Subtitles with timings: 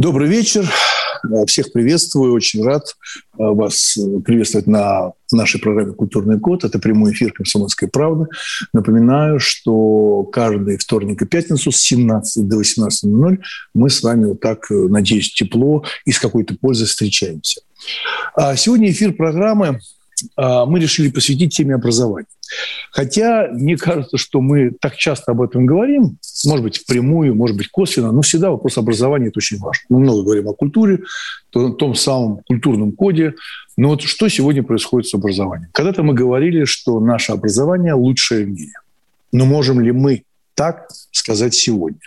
[0.00, 0.66] Добрый вечер.
[1.46, 2.32] Всех приветствую.
[2.32, 2.86] Очень рад э,
[3.36, 6.64] вас приветствовать на нашей программе «Культурный код».
[6.64, 8.24] Это прямой эфир «Комсомольской правды».
[8.72, 13.40] Напоминаю, что каждый вторник и пятницу с 17 до 18.00
[13.74, 17.60] мы с вами вот так, э, надеюсь, тепло и с какой-то пользой встречаемся.
[18.34, 19.80] А сегодня эфир программы
[20.36, 22.26] мы решили посвятить теме образования.
[22.90, 27.68] Хотя мне кажется, что мы так часто об этом говорим, может быть, впрямую, может быть,
[27.68, 29.82] косвенно, но всегда вопрос образования– это очень важно.
[29.88, 31.00] Мы много говорим о культуре,
[31.54, 33.34] о том самом культурном коде.
[33.76, 35.70] Но вот что сегодня происходит с образованием?
[35.72, 38.72] Когда-то мы говорили, что наше образование лучшее в мире.
[39.32, 40.24] Но можем ли мы
[40.60, 42.00] так сказать сегодня.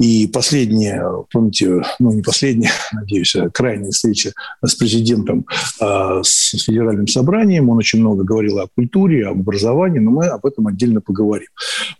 [0.00, 4.32] И последняя, помните, ну не последняя, надеюсь, а крайняя встреча
[4.64, 5.46] с президентом,
[5.80, 10.44] э, с федеральным собранием, он очень много говорил о культуре, об образовании, но мы об
[10.44, 11.46] этом отдельно поговорим.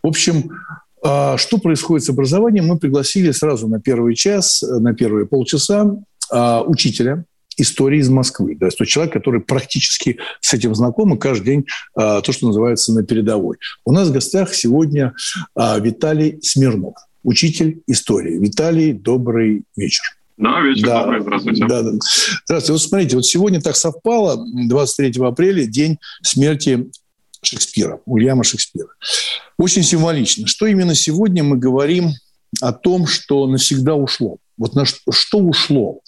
[0.03, 0.51] В общем,
[1.05, 5.87] э, что происходит с образованием, мы пригласили сразу на первый час, на первые полчаса
[6.33, 7.25] э, учителя,
[7.57, 8.57] истории из Москвы.
[8.59, 12.47] Да, то есть человек, который практически с этим знаком и каждый день а, то, что
[12.47, 13.57] называется на передовой.
[13.85, 15.15] У нас в гостях сегодня
[15.55, 18.39] а, Виталий Смирнов, учитель истории.
[18.39, 20.05] Виталий, добрый вечер.
[20.37, 21.67] Да, вечер да, добрый, здравствуйте.
[21.67, 21.93] Да, да.
[22.45, 22.73] Здравствуйте.
[22.73, 26.91] Вот смотрите, вот сегодня так совпало, 23 апреля, день смерти
[27.43, 28.89] Шекспира, Ульяма Шекспира.
[29.59, 32.11] Очень символично, что именно сегодня мы говорим
[32.61, 34.39] о том, что навсегда ушло.
[34.57, 36.01] Вот на что, что ушло?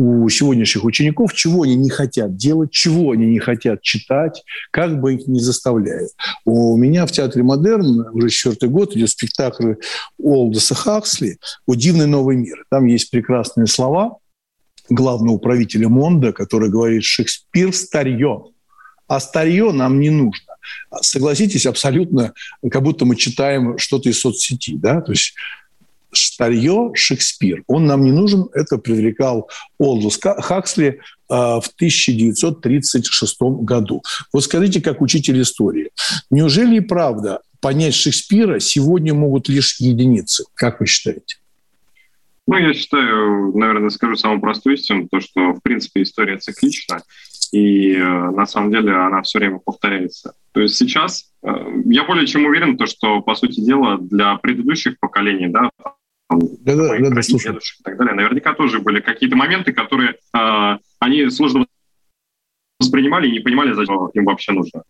[0.00, 5.14] У сегодняшних учеников, чего они не хотят делать, чего они не хотят читать, как бы
[5.14, 6.12] их не заставляют.
[6.46, 9.74] У меня в Театре Модерн уже четвертый год идет спектакль
[10.18, 11.36] Олдоса Хаксли
[11.66, 12.64] «О дивный новый мир».
[12.70, 14.16] Там есть прекрасные слова
[14.88, 18.44] главного управителя Монда, который говорит «Шекспир старье,
[19.06, 20.54] а старье нам не нужно».
[21.02, 22.32] Согласитесь, абсолютно,
[22.70, 24.76] как будто мы читаем что-то из соцсети.
[24.76, 25.02] Да?
[25.02, 25.34] То есть
[26.12, 27.62] старье Шекспир.
[27.66, 28.48] Он нам не нужен.
[28.52, 29.48] Это предрекал
[29.78, 30.98] Олдус Хаксли э,
[31.28, 34.02] в 1936 году.
[34.32, 35.90] Вот скажите, как учитель истории,
[36.30, 40.44] неужели и правда понять Шекспира сегодня могут лишь единицы?
[40.54, 41.36] Как вы считаете?
[42.46, 47.02] Ну, я считаю, наверное, скажу самую простую истину, то, что, в принципе, история циклична,
[47.52, 50.34] и э, на самом деле она все время повторяется.
[50.52, 51.48] То есть сейчас э,
[51.86, 55.70] я более чем уверен, то, что, по сути дела, для предыдущих поколений, да,
[56.36, 58.14] да, да, да, да, и так далее.
[58.14, 61.66] Наверняка тоже были какие-то моменты, которые э, они сложно
[62.78, 64.82] воспринимали и не понимали, зачем им вообще нужно.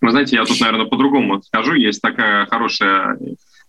[0.00, 1.74] Вы знаете, я тут, наверное, по-другому скажу.
[1.74, 3.18] Есть такая хорошая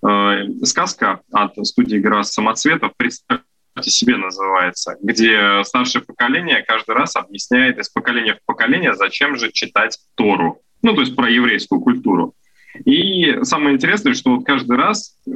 [0.08, 2.92] э, сказка от студии «Игра самоцветов».
[2.98, 3.46] Представьте
[3.82, 9.98] себе называется, где старшее поколение каждый раз объясняет из поколения в поколение, зачем же читать
[10.16, 10.62] Тору.
[10.82, 12.36] Ну, то есть про еврейскую культуру.
[12.86, 15.32] И самое интересное, что вот каждый раз э,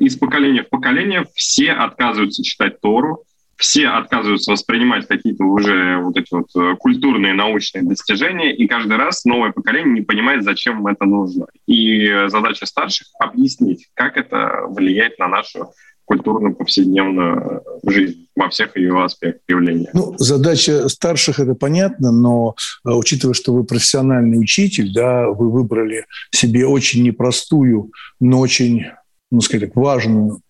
[0.00, 3.24] из поколения в поколение все отказываются читать Тору,
[3.56, 9.24] все отказываются воспринимать какие-то уже вот эти вот э, культурные научные достижения, и каждый раз
[9.24, 11.46] новое поколение не понимает, зачем это нужно.
[11.66, 15.72] И задача старших— объяснить, как это влияет на нашу
[16.10, 19.90] культурную повседневную жизнь во всех ее аспектах явления.
[19.94, 26.06] Ну, задача старших это понятно, но э, учитывая, что вы профессиональный учитель, да, вы выбрали
[26.32, 28.86] себе очень непростую, но очень,
[29.30, 30.40] ну, сказать так, важную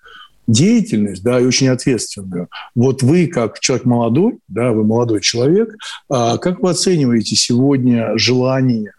[0.47, 2.49] деятельность, да, и очень ответственную.
[2.75, 5.77] Вот вы, как человек молодой, да, вы молодой человек,
[6.09, 8.93] а как вы оцениваете сегодня желание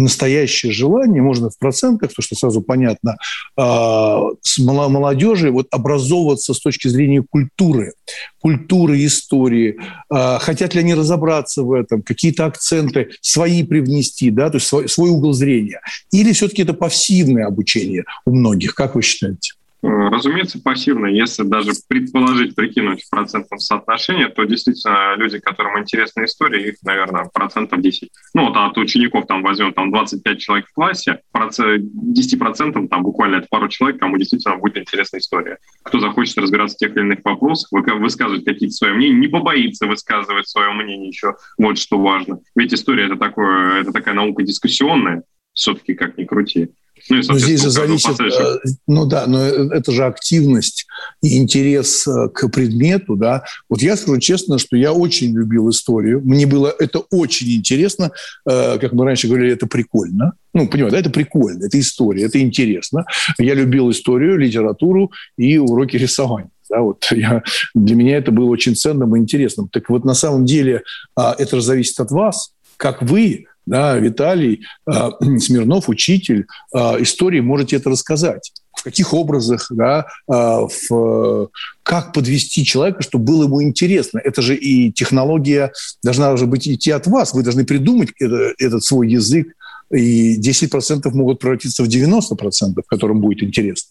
[0.00, 3.16] настоящее желание, можно в процентах, то, что сразу понятно,
[3.56, 7.92] а, с молодежи вот образовываться с точки зрения культуры,
[8.40, 9.78] культуры, истории.
[10.10, 14.88] А, хотят ли они разобраться в этом, какие-то акценты свои привнести, да, то есть свой,
[14.88, 15.80] свой угол зрения.
[16.12, 19.52] Или все-таки это пассивное обучение у многих, как вы считаете?
[19.84, 21.06] Э, разумеется, пассивно.
[21.06, 27.28] Если даже предположить, прикинуть в процентном соотношении, то действительно люди, которым интересна история, их, наверное,
[27.32, 28.08] процентов 10.
[28.32, 33.46] Ну, вот от учеников там возьмем там 25 человек в классе, 10% там буквально это
[33.50, 35.58] пару человек, кому действительно будет интересна история.
[35.82, 40.48] Кто захочет разбираться в тех или иных вопросах, высказывать какие-то свои мнения, не побоится высказывать
[40.48, 41.34] свое мнение еще.
[41.58, 42.40] Вот что важно.
[42.56, 46.70] Ведь история это, такое, это такая наука дискуссионная, все-таки как ни крути.
[47.10, 50.86] Ну, но здесь же зависит, э, ну да, но это же активность
[51.22, 53.44] и интерес э, к предмету, да.
[53.68, 58.12] Вот я скажу честно, что я очень любил историю, мне было это очень интересно,
[58.48, 60.32] э, как мы раньше говорили, это прикольно.
[60.54, 63.04] Ну, понимаете, да, это прикольно, это история, это интересно.
[63.38, 66.50] Я любил историю, литературу и уроки рисования.
[66.70, 67.42] Да, вот я,
[67.74, 69.68] для меня это было очень ценным и интересным.
[69.68, 70.82] Так вот, на самом деле,
[71.16, 74.92] а, это же зависит от вас, как вы да, Виталий э,
[75.38, 78.52] Смирнов, учитель э, истории, можете это рассказать.
[78.76, 81.48] В каких образах, да, э, в,
[81.82, 84.20] как подвести человека, чтобы было ему интересно.
[84.22, 85.72] Это же и технология
[86.02, 87.32] должна уже быть идти от вас.
[87.32, 89.48] Вы должны придумать это, этот свой язык,
[89.90, 93.90] и 10% могут превратиться в 90%, которым будет интересно.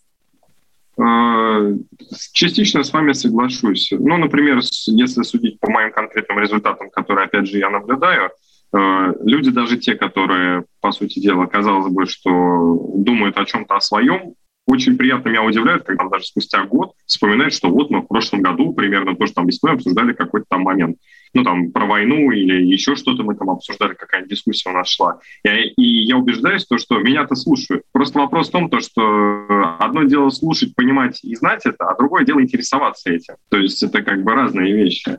[2.34, 3.92] Частично с вами соглашусь.
[3.92, 8.30] Ну, например, если судить по моим конкретным результатам, которые, опять же, я наблюдаю,
[8.74, 14.34] люди, даже те, которые, по сути дела, казалось бы, что думают о чем-то о своем,
[14.66, 18.74] очень приятно меня удивляют, когда даже спустя год вспоминают, что вот мы в прошлом году
[18.74, 20.98] примерно то, что там весной обсуждали какой-то там момент.
[21.34, 25.20] Ну, там, про войну или еще что-то мы там обсуждали, какая дискуссия у нас шла.
[25.44, 27.84] И, и я убеждаюсь, то, что меня-то слушают.
[27.92, 32.24] Просто вопрос в том, то, что одно дело слушать, понимать и знать это, а другое
[32.24, 33.36] дело интересоваться этим.
[33.50, 35.18] То есть это как бы разные вещи.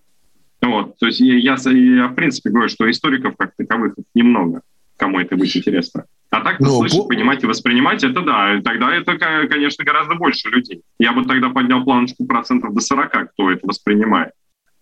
[0.65, 4.63] Вот, то есть я, я, я в принципе говорю, что историков как таковых немного,
[4.97, 6.05] кому это будет интересно.
[6.31, 7.05] А так ну, слышать, по...
[7.05, 10.83] понимать и воспринимать, это да, тогда это, конечно, гораздо больше людей.
[10.99, 14.33] Я бы тогда поднял планочку процентов до 40, кто это воспринимает.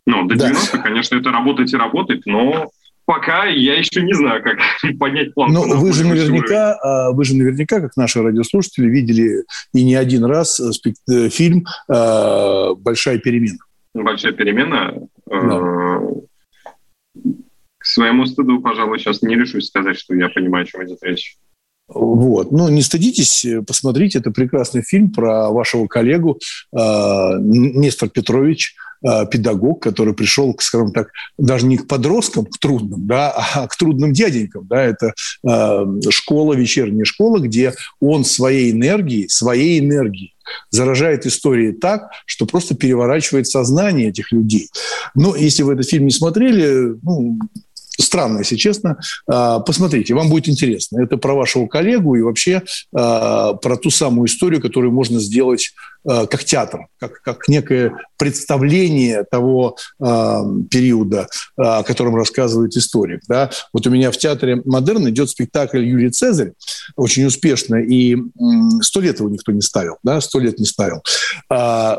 [0.06, 0.82] Ну, до 90, да.
[0.82, 2.70] конечно, это работать и работать, но
[3.04, 4.58] пока я еще не знаю, как
[4.98, 5.66] поднять планку.
[5.66, 9.44] Но вы же наверняка, а, вы же наверняка, как наши радиослушатели, видели
[9.74, 10.70] и не один раз э,
[11.10, 13.58] э, фильм а, «Большая перемена»
[13.94, 14.94] большая перемена.
[15.26, 16.00] Да.
[17.78, 21.36] К своему стыду, пожалуй, сейчас не решусь сказать, что я понимаю, о чем идет речь.
[21.88, 22.52] Вот.
[22.52, 26.38] Ну, не стыдитесь, посмотрите, это прекрасный фильм про вашего коллегу
[26.72, 28.91] э, Нестор Петрович, э,
[29.30, 31.08] педагог, который пришел, скажем так,
[31.38, 34.66] даже не к подросткам, к трудным, да, а к трудным дяденькам.
[34.66, 35.14] Да, это
[35.46, 40.34] э, школа, вечерняя школа, где он своей энергией, своей энергией
[40.70, 44.68] заражает истории так, что просто переворачивает сознание этих людей.
[45.14, 47.38] Но если вы этот фильм не смотрели, ну,
[48.00, 48.98] странно, если честно.
[49.26, 51.02] А, посмотрите, вам будет интересно.
[51.02, 52.62] Это про вашего коллегу и вообще
[52.94, 55.72] а, про ту самую историю, которую можно сделать
[56.06, 63.20] а, как театр, как, как некое представление того периода, о котором рассказывает историк.
[63.28, 63.50] Да?
[63.72, 66.52] Вот у меня в театре «Модерн» идет спектакль «Юлий Цезарь»,
[66.94, 68.16] очень успешно, и
[68.80, 71.02] сто лет его никто не ставил, да, сто лет не ставил.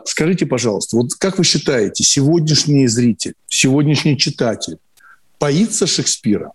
[0.06, 4.78] Скажите, пожалуйста, вот как вы считаете, сегодняшний зритель, сегодняшний читатель,
[5.44, 6.54] боится Шекспира.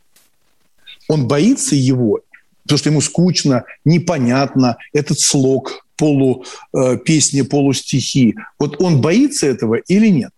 [1.08, 2.20] Он боится его,
[2.62, 8.34] потому что ему скучно, непонятно, этот слог, полу э, песни, полустихи.
[8.58, 10.30] Вот он боится этого или нет?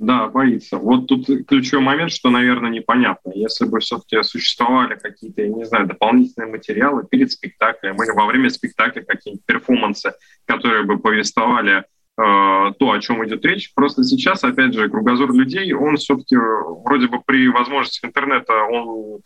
[0.00, 0.76] Да, боится.
[0.76, 3.30] Вот тут ключевой момент, что, наверное, непонятно.
[3.32, 8.50] Если бы все-таки существовали какие-то, я не знаю, дополнительные материалы перед спектаклем или во время
[8.50, 10.14] спектакля какие-нибудь перформансы,
[10.46, 11.84] которые бы повествовали
[12.16, 13.72] то, о чем идет речь.
[13.74, 19.20] Просто сейчас, опять же, кругозор людей, он все-таки вроде бы при возможностях интернета, он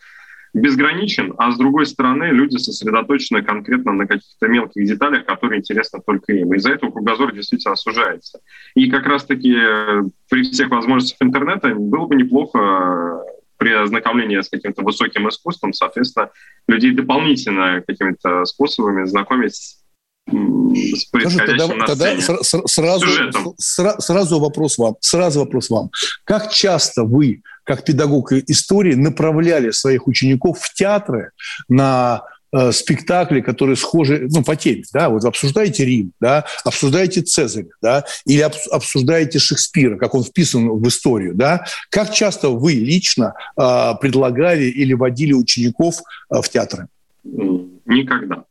[0.55, 6.33] безграничен, а с другой стороны люди сосредоточены конкретно на каких-то мелких деталях, которые интересны только
[6.33, 6.55] им.
[6.55, 8.41] Из-за этого кругозор действительно сужается.
[8.75, 9.55] И как раз-таки
[10.31, 13.23] при всех возможностях интернета было бы неплохо
[13.59, 16.31] при ознакомлении с каким-то высоким искусством, соответственно,
[16.67, 19.77] людей дополнительно какими-то способами знакомить
[20.29, 23.07] Скажи, тогда, тогда сразу,
[23.59, 24.97] сра, сразу вопрос вам.
[25.01, 25.91] Сразу вопрос вам.
[26.25, 31.31] Как часто вы, как педагог истории, направляли своих учеников в театры
[31.69, 37.69] на э, спектакли, которые схожи, ну, по теме, да, вот обсуждаете Рим, да, обсуждаете Цезаря,
[37.81, 43.93] да, или обсуждаете Шекспира, как он вписан в историю, да, как часто вы лично э,
[44.01, 46.89] предлагали или водили учеников э, в театры?
[47.25, 48.45] Никогда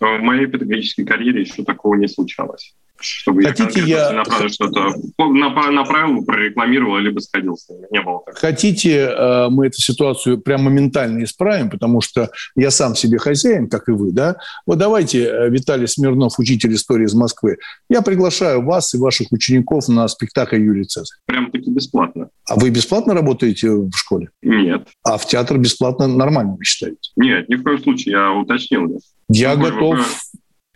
[0.00, 2.74] в моей педагогической карьере еще такого не случалось.
[3.00, 4.48] Чтобы Хотите, я, я...
[4.48, 7.86] что-то направил, прорекламировал, либо сходил с ними.
[7.90, 8.36] Не было такого.
[8.36, 13.88] Хотите, э, мы эту ситуацию прям моментально исправим, потому что я сам себе хозяин, как
[13.88, 14.36] и вы, да?
[14.66, 19.88] Вот давайте, э, Виталий Смирнов, учитель истории из Москвы, я приглашаю вас и ваших учеников
[19.88, 21.18] на спектакль Юлии Цезарь.
[21.26, 22.30] Прям-таки бесплатно.
[22.48, 24.30] А вы бесплатно работаете в школе?
[24.42, 24.88] Нет.
[25.04, 26.98] А в театр бесплатно нормально, вы считаете?
[27.16, 29.00] Нет, ни в коем случае, я уточнил.
[29.28, 29.98] Я готов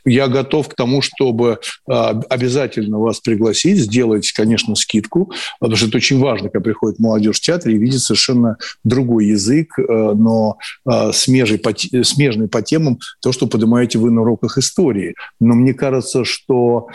[0.04, 6.18] я готов к тому, чтобы обязательно вас пригласить, сделать, конечно, скидку, потому что это очень
[6.18, 10.58] важно, когда приходит молодежь в театр и видит совершенно другой язык, но
[11.12, 15.14] смежный по, смежный по темам то, что поднимаете вы на уроках истории.
[15.40, 16.88] Но мне кажется, что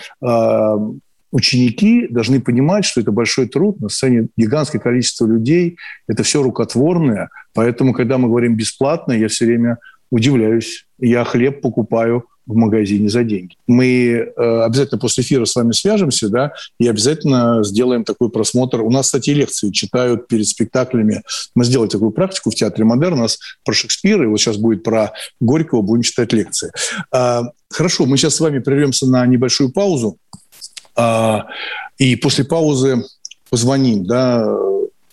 [1.31, 7.29] ученики должны понимать, что это большой труд, на сцене гигантское количество людей, это все рукотворное.
[7.53, 9.77] Поэтому, когда мы говорим бесплатно, я все время
[10.09, 10.87] удивляюсь.
[10.99, 13.55] Я хлеб покупаю в магазине за деньги.
[13.67, 18.81] Мы э, обязательно после эфира с вами свяжемся, да, и обязательно сделаем такой просмотр.
[18.81, 21.21] У нас, кстати, лекции читают перед спектаклями.
[21.55, 23.19] Мы сделали такую практику в Театре Модерн.
[23.19, 26.71] У нас про Шекспира, и вот сейчас будет про Горького, будем читать лекции.
[27.13, 30.17] Э, хорошо, мы сейчас с вами прервемся на небольшую паузу.
[30.95, 31.45] А,
[31.97, 33.03] и после паузы
[33.49, 34.45] позвоним, да,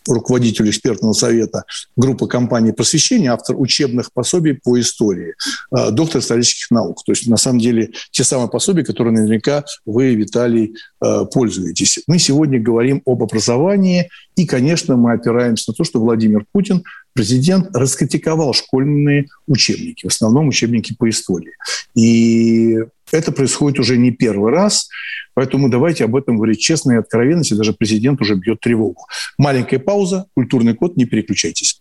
[0.08, 1.64] руководителю экспертного совета
[1.96, 5.34] группы компании просвещения, автор учебных пособий по истории,
[5.70, 7.02] а, доктор исторических наук.
[7.04, 12.00] То есть, на самом деле, те самые пособия, которые наверняка вы, Виталий, а, пользуетесь.
[12.06, 16.82] Мы сегодня говорим об образовании, и, конечно, мы опираемся на то, что Владимир Путин,
[17.14, 21.52] президент, раскритиковал школьные учебники, в основном учебники по истории.
[21.94, 22.76] И
[23.12, 24.88] это происходит уже не первый раз,
[25.32, 29.06] поэтому давайте об этом говорить честно и откровенно, если даже президент уже бьет тревогу.
[29.38, 31.80] Маленькая пауза, культурный код, не переключайтесь.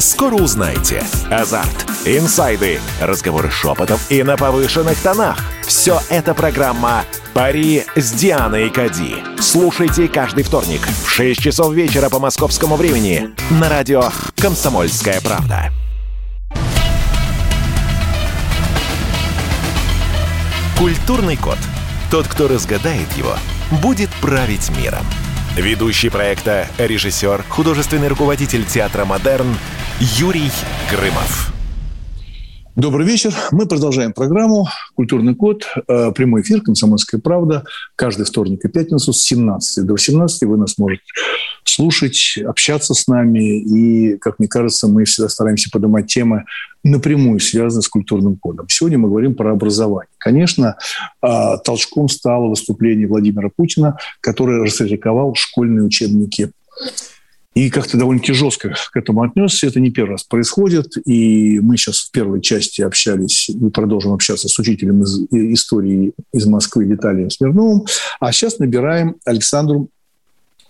[0.00, 1.04] Скоро узнаете.
[1.30, 5.38] Азарт, инсайды, разговоры шепотов и на повышенных тонах.
[5.66, 7.04] Все это программа
[7.34, 9.16] «Пари с Дианой Кади».
[9.38, 14.04] Слушайте каждый вторник в 6 часов вечера по московскому времени на радио
[14.38, 15.70] «Комсомольская правда».
[20.78, 21.58] Культурный код.
[22.10, 23.34] Тот, кто разгадает его,
[23.82, 25.04] будет править миром.
[25.56, 29.54] Ведущий проекта, режиссер, художественный руководитель театра «Модерн»
[30.00, 30.50] Юрий
[30.90, 31.52] Грымов.
[32.74, 33.34] Добрый вечер.
[33.52, 35.66] Мы продолжаем программу «Культурный код».
[35.88, 37.64] Э, прямой эфир «Комсомольская правда».
[37.96, 41.02] Каждый вторник и пятницу с 17 до 18 вы нас можете
[41.64, 43.60] слушать, общаться с нами.
[43.60, 46.46] И, как мне кажется, мы всегда стараемся поднимать темы
[46.82, 48.70] напрямую связанные с культурным кодом.
[48.70, 50.08] Сегодня мы говорим про образование.
[50.16, 50.78] Конечно,
[51.22, 51.28] э,
[51.62, 56.52] толчком стало выступление Владимира Путина, который раскритиковал школьные учебники
[57.54, 59.66] и как-то довольно-таки жестко к этому отнесся.
[59.66, 60.96] Это не первый раз происходит.
[61.04, 66.46] И мы сейчас в первой части общались и продолжим общаться с учителем из истории из
[66.46, 67.86] Москвы Виталием Смирновым.
[68.20, 69.88] А сейчас набираем Александру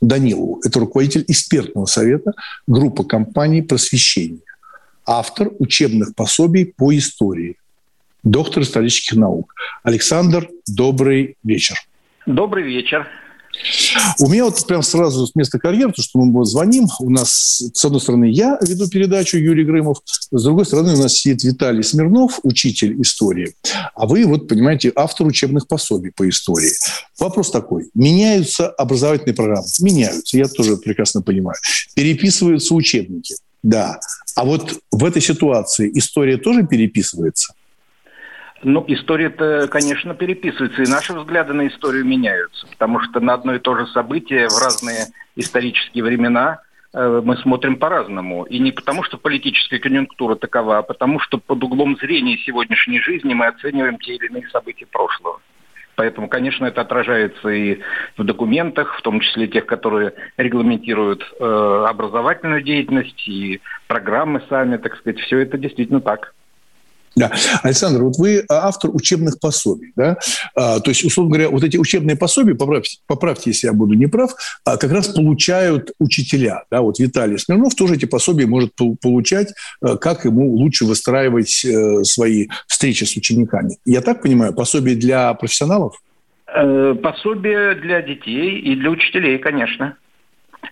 [0.01, 0.61] Данилову.
[0.65, 2.33] Это руководитель экспертного совета
[2.67, 4.41] группы компаний «Просвещение».
[5.07, 7.57] Автор учебных пособий по истории.
[8.23, 9.55] Доктор исторических наук.
[9.83, 11.77] Александр, добрый вечер.
[12.27, 13.07] Добрый вечер.
[14.19, 17.63] У меня вот прям сразу с места карьеры, потому что мы вот звоним, у нас,
[17.73, 21.83] с одной стороны, я веду передачу Юрий Грымов, с другой стороны, у нас сидит Виталий
[21.83, 23.55] Смирнов, учитель истории,
[23.95, 26.73] а вы, вот, понимаете, автор учебных пособий по истории.
[27.19, 27.91] Вопрос такой.
[27.95, 29.67] Меняются образовательные программы?
[29.81, 31.57] Меняются, я тоже прекрасно понимаю.
[31.95, 33.35] Переписываются учебники?
[33.63, 34.01] Да.
[34.37, 37.53] А вот в этой ситуации история тоже переписывается?
[38.63, 43.59] Ну, история-то, конечно, переписывается, и наши взгляды на историю меняются, потому что на одно и
[43.59, 46.61] то же событие в разные исторические времена
[46.93, 48.45] э, мы смотрим по-разному.
[48.45, 53.33] И не потому, что политическая конъюнктура такова, а потому, что под углом зрения сегодняшней жизни
[53.33, 55.41] мы оцениваем те или иные события прошлого.
[55.95, 57.81] Поэтому, конечно, это отражается и
[58.19, 64.97] в документах, в том числе тех, которые регламентируют э, образовательную деятельность и программы сами, так
[64.97, 65.19] сказать.
[65.21, 66.35] Все это действительно так.
[67.17, 67.33] Да.
[67.63, 70.17] Александр, вот вы автор учебных пособий, да?
[70.55, 74.33] А, то есть, условно говоря, вот эти учебные пособия, поправьте, поправьте, если я буду неправ,
[74.65, 76.83] а, как раз получают учителя, да?
[76.83, 82.49] Вот Виталий Смирнов тоже эти пособия может получать, а, как ему лучше выстраивать э, свои
[82.67, 83.79] встречи с учениками.
[83.85, 85.97] Я так понимаю, пособие для профессионалов?
[86.47, 89.97] Э, пособие для детей и для учителей, конечно.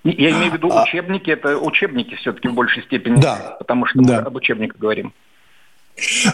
[0.05, 3.57] Я имею в виду а учебники, это учебники все-таки в большей степени, да.
[3.59, 4.21] потому что да.
[4.21, 5.13] мы об учебниках говорим.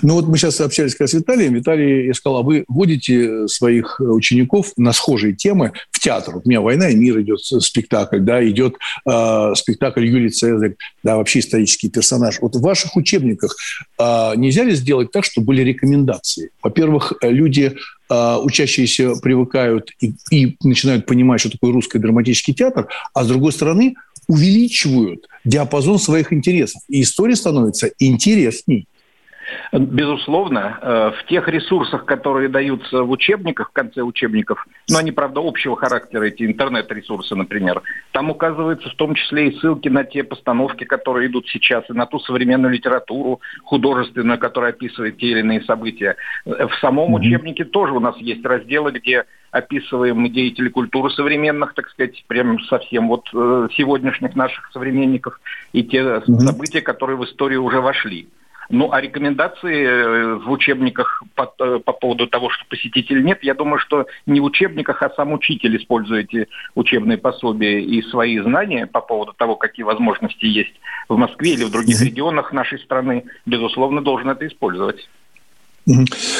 [0.02, 1.54] Ну вот мы сейчас общались как раз с Виталием.
[1.54, 6.34] Виталий, я сказал, а вы водите своих учеников на схожие темы в театр?
[6.34, 8.76] Вот у меня «Война и мир» идет спектакль, да, идет
[9.08, 12.38] э, спектакль Юлий Цезарь, да, вообще исторический персонаж.
[12.40, 13.56] Вот в ваших учебниках
[13.98, 16.50] э, нельзя ли сделать так, чтобы были рекомендации?
[16.62, 17.74] Во-первых, люди
[18.10, 23.52] э, учащиеся привыкают и, и начинают понимать, что такое русский драматический театр, а с другой
[23.52, 23.94] стороны
[24.26, 26.82] увеличивают диапазон своих интересов.
[26.88, 28.86] И история становится интересней.
[29.72, 35.40] Безусловно, э, в тех ресурсах, которые даются в учебниках, в конце учебников, но они, правда,
[35.42, 37.82] общего характера, эти интернет-ресурсы, например,
[38.12, 42.06] там указываются в том числе и ссылки на те постановки, которые идут сейчас, и на
[42.06, 46.16] ту современную литературу художественную, которая описывает те или иные события.
[46.44, 49.24] В самом учебнике тоже у нас есть разделы, где
[49.54, 55.40] описываем деятелей культуры современных, так сказать, прям совсем вот э, сегодняшних наших современников,
[55.72, 58.28] и те события, которые в историю уже вошли.
[58.70, 63.54] Ну, а рекомендации э, в учебниках по, э, по поводу того, что посетитель нет, я
[63.54, 68.86] думаю, что не в учебниках, а сам учитель, используя эти учебные пособия и свои знания
[68.86, 70.74] по поводу того, какие возможности есть
[71.08, 75.08] в Москве или в других регионах нашей страны, безусловно, должен это использовать.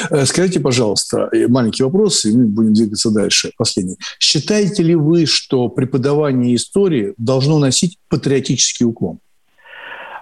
[0.09, 3.51] Э, скажите, пожалуйста, маленький вопрос, и мы будем двигаться дальше.
[3.57, 3.97] Последний.
[4.19, 9.19] Считаете ли вы, что преподавание истории должно носить патриотический уклон?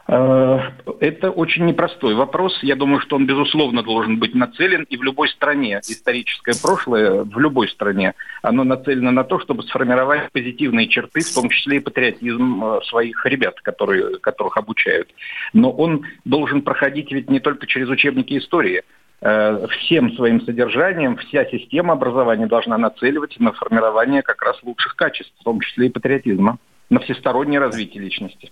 [0.08, 0.60] Э,
[1.00, 2.62] это очень непростой вопрос.
[2.62, 4.84] Я думаю, что он, безусловно, должен быть нацелен.
[4.90, 10.32] И в любой стране, историческое прошлое, в любой стране, оно нацелено на то, чтобы сформировать
[10.32, 15.10] позитивные черты, в том числе и патриотизм э, своих ребят, которые, которых обучают.
[15.54, 18.84] Но он должен проходить ведь не только через учебники истории.
[19.22, 25.34] Э, всем своим содержанием вся система образования должна нацеливать на формирование как раз лучших качеств,
[25.40, 26.58] в том числе и патриотизма,
[26.90, 28.52] на всестороннее развитие личности.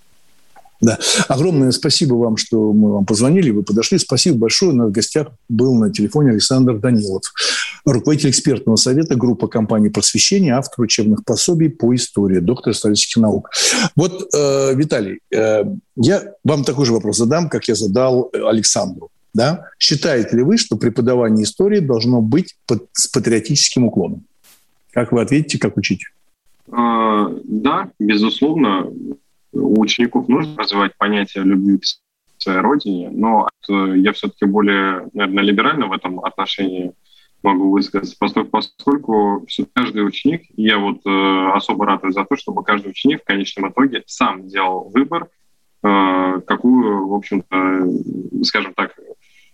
[0.82, 0.98] Да.
[1.28, 4.00] Огромное спасибо вам, что мы вам позвонили, вы подошли.
[4.00, 4.72] Спасибо большое.
[4.72, 7.22] У нас в гостях был на телефоне Александр Данилов,
[7.86, 13.50] руководитель экспертного совета группы компании «Просвещение», автор учебных пособий по истории, доктор исторических наук.
[13.96, 15.64] Вот, э, Виталий, э,
[15.96, 19.10] я вам такой же вопрос задам, как я задал Александру.
[19.34, 19.68] Да?
[19.80, 24.24] Считаете ли вы, что преподавание истории должно быть под, с патриотическим уклоном?
[24.92, 26.10] Как вы ответите, как учитель?
[26.72, 28.88] А, да, безусловно
[29.54, 35.88] у учеников нужно развивать понятие любви к своей родине, но я все-таки более, наверное, либерально
[35.88, 36.94] в этом отношении
[37.44, 42.90] могу высказаться, поскольку, поскольку каждый ученик, я вот э, особо ратую за то, чтобы каждый
[42.90, 45.30] ученик в конечном итоге сам делал выбор,
[45.84, 48.96] э, какую, в общем-то, скажем так,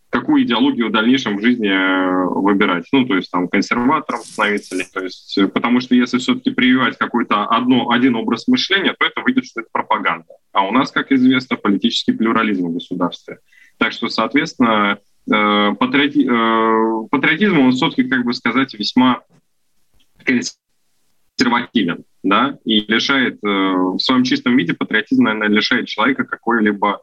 [0.10, 2.86] какую идеологию в дальнейшем в жизни э, выбирать.
[2.92, 4.84] Ну, то есть там консерватором становиться ли.
[4.92, 9.22] То есть, э, потому что если все-таки прививать какой-то одно, один образ мышления, то это
[9.22, 10.34] выйдет, что это пропаганда.
[10.54, 13.40] А у нас, как известно, политический плюрализм в государстве.
[13.78, 16.26] Так что, соответственно, э, патриоти,
[17.10, 19.24] патриотизм, он все-таки, как бы сказать, весьма
[20.24, 27.02] консервативен, да, и лишает, в своем чистом виде патриотизм, наверное, лишает человека какой-либо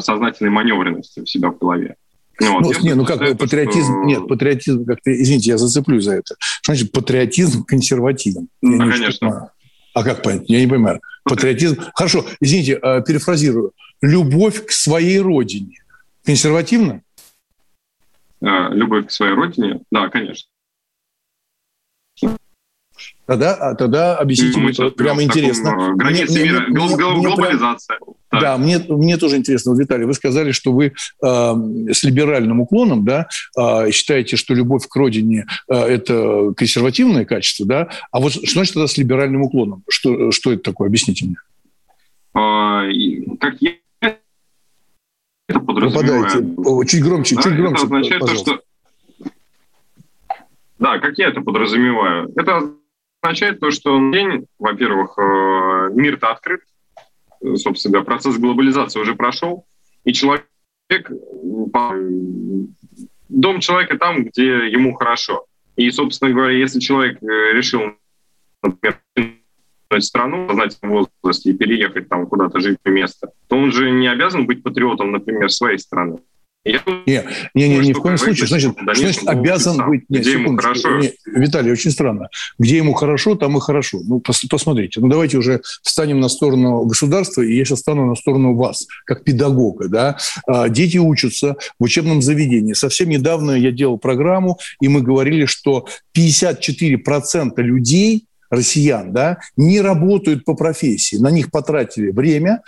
[0.00, 1.96] сознательной маневренности у себя в голове.
[2.40, 4.04] Ну, ну, не, ну как патриотизм, что...
[4.04, 6.36] нет, патриотизм, как-то, извините, я зацеплю за это.
[6.38, 8.48] Что значит патриотизм консервативен?
[8.62, 9.50] Ну, я конечно.
[9.94, 10.44] А как понять?
[10.46, 11.00] Я не понимаю.
[11.24, 11.82] Патриотизм...
[11.94, 13.72] Хорошо, извините, а, перефразирую.
[14.00, 15.82] Любовь к своей родине
[16.24, 17.02] консервативна?
[18.40, 19.80] А, любовь к своей родине?
[19.90, 20.48] Да, конечно.
[23.28, 25.92] Тогда, а, тогда объясните мне, прямо интересно.
[25.96, 27.98] Границе мне, мира, мне, глобализация.
[28.00, 29.72] Мне, да, мне, мне тоже интересно.
[29.72, 30.92] Вот, Виталий, вы сказали, что вы э,
[31.92, 37.88] с либеральным уклоном да, э, считаете, что любовь к родине э,– это консервативное качество, да?
[38.10, 39.84] А вот что значит тогда с либеральным уклоном?
[39.90, 40.88] Что, что это такое?
[40.88, 41.36] Объясните мне.
[42.32, 42.84] А,
[43.40, 46.86] как я это подразумеваю.
[46.86, 48.50] Чуть громче, да, чуть громче, Это означает пожалуйста.
[48.52, 48.62] то,
[49.18, 49.28] что...
[50.78, 52.32] Да, как я это подразумеваю?
[52.34, 52.70] Это
[53.20, 56.60] означает то, что день, во-первых, э, мир-то открыт,
[57.56, 59.66] собственно, процесс глобализации уже прошел,
[60.04, 60.46] и человек,
[63.28, 65.46] дом человека там, где ему хорошо.
[65.76, 67.92] И, собственно говоря, если человек э, решил,
[68.62, 69.00] например,
[70.00, 74.46] страну в возрасте и переехать там куда-то жить в место, то он же не обязан
[74.46, 76.18] быть патриотом, например, своей страны.
[76.68, 78.46] Я не, не, не, ни в коем случае.
[78.46, 80.04] Значит, значит обязан быть...
[80.08, 80.98] Нет, где ему хорошо?
[80.98, 82.28] Не, Виталий, очень странно.
[82.58, 84.00] Где ему хорошо, там и хорошо.
[84.04, 85.00] Ну, посмотрите.
[85.00, 89.24] Ну, давайте уже встанем на сторону государства, и я сейчас стану на сторону вас, как
[89.24, 89.88] педагога.
[89.88, 90.18] Да?
[90.46, 92.74] А, дети учатся в учебном заведении.
[92.74, 100.44] Совсем недавно я делал программу, и мы говорили, что 54% людей россиян, да, не работают
[100.44, 101.16] по профессии.
[101.16, 102.62] На них потратили время,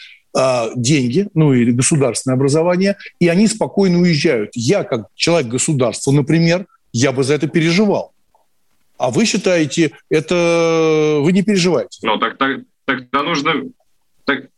[0.77, 4.51] деньги, ну или государственное образование, и они спокойно уезжают.
[4.55, 8.13] Я, как человек государства, например, я бы за это переживал.
[8.99, 12.01] А вы считаете, это вы не переживаете?
[12.03, 13.53] Ну, так, так, тогда нужно,
[14.25, 14.49] так,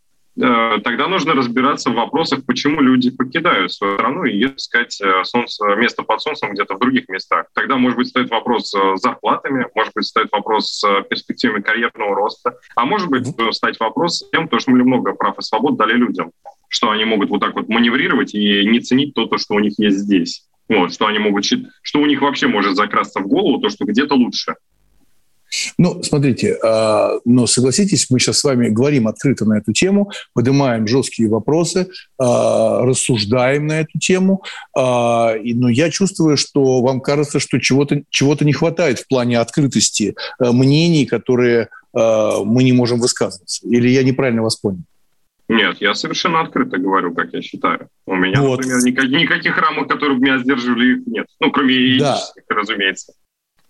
[0.82, 6.02] тогда нужно разбираться в вопросах, почему люди покидают свою страну и искать э, солнце, место
[6.02, 7.46] под солнцем где-то в других местах.
[7.54, 12.56] Тогда, может быть, стоит вопрос с зарплатами, может быть, стоит вопрос с перспективами карьерного роста,
[12.74, 15.94] а может быть, стать вопрос с тем, то, что мы много прав и свобод дали
[15.94, 16.32] людям
[16.72, 19.74] что они могут вот так вот маневрировать и не ценить то, то что у них
[19.78, 20.46] есть здесь.
[20.68, 24.14] Вот, что они могут, что у них вообще может закрасться в голову, то, что где-то
[24.14, 24.54] лучше.
[25.78, 30.86] Ну, смотрите, а, но согласитесь, мы сейчас с вами говорим открыто на эту тему, поднимаем
[30.86, 31.88] жесткие вопросы,
[32.18, 34.42] а, рассуждаем на эту тему,
[34.76, 40.16] а, но я чувствую, что вам кажется, что чего-то чего не хватает в плане открытости
[40.40, 43.68] мнений, которые мы не можем высказываться.
[43.68, 44.80] Или я неправильно вас понял?
[45.48, 47.88] Нет, я совершенно открыто говорю, как я считаю.
[48.06, 48.56] У меня, вот.
[48.56, 51.26] например, никаких, никаких рамок, которые бы меня сдерживали, их нет.
[51.40, 52.18] Ну, кроме да.
[52.48, 53.12] разумеется.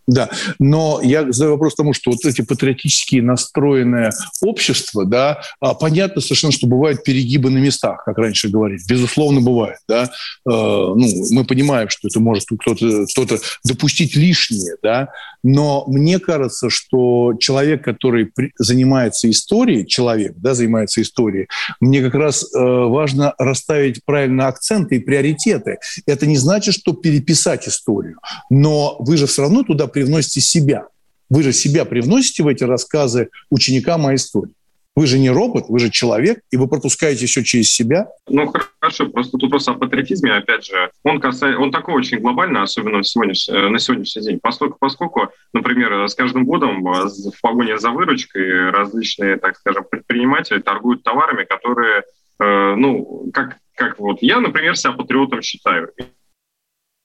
[0.06, 4.10] Да, но я задаю вопрос тому, что вот эти патриотически настроенное
[4.42, 8.80] общество, да, а, понятно совершенно, что бывают перегибы на местах, как раньше говорили.
[8.88, 10.04] Безусловно, бывает, да.
[10.04, 10.08] Э,
[10.44, 13.26] ну, мы понимаем, что это может кто-то кто
[13.64, 15.10] допустить лишнее, да,
[15.42, 21.48] но мне кажется, что человек, который занимается историей, человек, да, занимается историей,
[21.80, 25.78] мне как раз э, важно расставить правильно акценты и приоритеты.
[26.06, 28.18] Это не значит, что переписать историю,
[28.50, 30.86] но вы же все равно туда привносите себя.
[31.30, 34.54] Вы же себя привносите в эти рассказы ученикам о истории.
[34.94, 38.08] Вы же не робот, вы же человек, и вы пропускаете все через себя.
[38.28, 42.60] Ну, хорошо, просто тут вопрос о патриотизме, опять же, он, касается, он такой очень глобальный,
[42.60, 43.32] особенно сегодня,
[43.70, 49.56] на сегодняшний день, поскольку, поскольку, например, с каждым годом в погоне за выручкой различные, так
[49.56, 52.02] скажем, предприниматели торгуют товарами, которые,
[52.40, 55.90] э, ну, как, как вот я, например, себя патриотом считаю.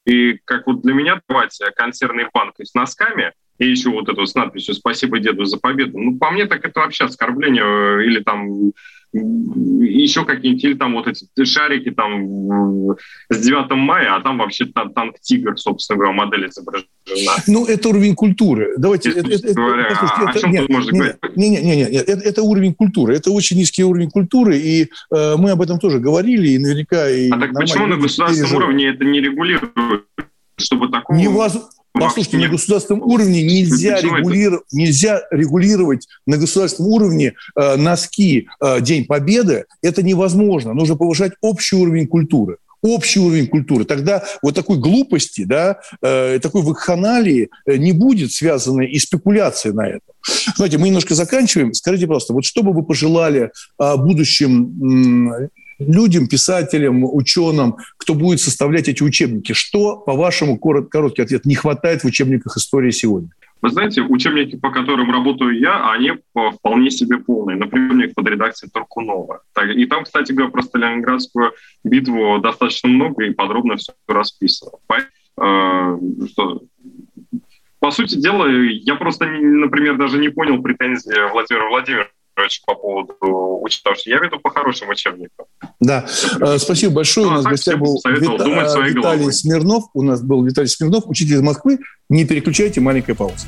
[0.08, 4.36] И как вот для меня давать консервные банки с носками и еще вот эту с
[4.36, 8.74] надписью «Спасибо деду за победу», ну, по мне так это вообще оскорбление э, или там
[9.14, 12.96] еще какие-нибудь, или там вот эти шарики там
[13.30, 16.88] с 9 мая, а там вообще там, танк «Тигр», собственно говоря, модель изображена.
[17.48, 18.74] Ну, это уровень культуры.
[18.78, 19.12] Давайте...
[19.12, 21.38] Это, это, говоря, это, это, о чем нет, тут можно нет, говорить?
[21.38, 23.16] Нет, нет, нет, нет это, это уровень культуры.
[23.16, 27.10] Это очень низкий уровень культуры, и э, мы об этом тоже говорили, и наверняка...
[27.10, 29.72] И а так почему на государственном уровне это не регулирует?
[30.58, 31.16] Чтобы такого...
[31.16, 38.82] Невозможно Послушайте, на государственном уровне нельзя, регулировать, нельзя регулировать на государственном уровне э, носки э,
[38.82, 39.66] День Победы.
[39.82, 40.74] Это невозможно.
[40.74, 43.86] Нужно повышать общий уровень культуры общий уровень культуры.
[43.86, 49.88] Тогда вот такой глупости, да, э, такой вакханалии э, не будет связанной и спекуляции на
[49.88, 50.14] этом.
[50.56, 51.74] Знаете, мы немножко заканчиваем.
[51.74, 55.50] Скажите, просто, вот что бы вы пожелали э, будущим
[55.80, 59.54] людям, писателям, ученым, кто будет составлять эти учебники.
[59.54, 63.30] Что, по-вашему, корот, короткий ответ, не хватает в учебниках истории сегодня?
[63.62, 66.12] Вы знаете, учебники, по которым работаю я, они
[66.58, 67.58] вполне себе полные.
[67.58, 69.42] Например, под редакцией Туркунова.
[69.76, 74.74] И там, кстати говоря, про Сталинградскую битву достаточно много и подробно все расписано.
[75.40, 75.98] Э,
[77.80, 83.16] по сути дела, я просто, например, даже не понял претензии Владимира Владимировича короче, по поводу
[83.64, 84.06] учебников.
[84.06, 85.48] Я веду по хорошим учебникам.
[85.80, 86.06] Да,
[86.40, 87.26] э, спасибо большое.
[87.26, 89.86] Ну, у нас в гостях был Вита- Виталий Смирнов.
[89.96, 91.80] У нас был Виталий Смирнов, учитель из Москвы.
[92.10, 93.48] Не переключайте, маленькая пауза.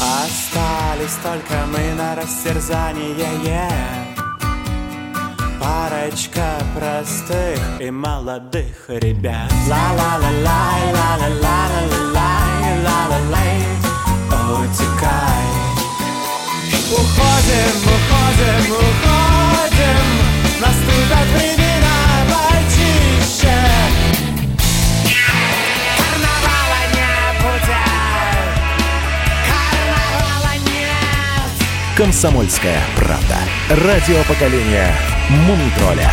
[0.00, 3.14] Остались только мы на растерзание,
[3.44, 4.16] yeah.
[5.60, 9.52] Парочка простых и молодых ребят.
[9.68, 13.58] Ла-ла-ла-лай, ла-ла-ла-ла-лай, ла-ла-лай,
[14.52, 15.35] утекай.
[16.88, 20.06] Уходим, уходим, уходим.
[20.60, 21.96] Наступят времена
[22.30, 23.56] почище
[25.98, 27.10] Карнавала не
[29.48, 31.96] Карнавала нет.
[31.96, 33.38] Комсомольская правда.
[33.68, 34.94] Радио поколения
[35.28, 36.08] Мумитроля.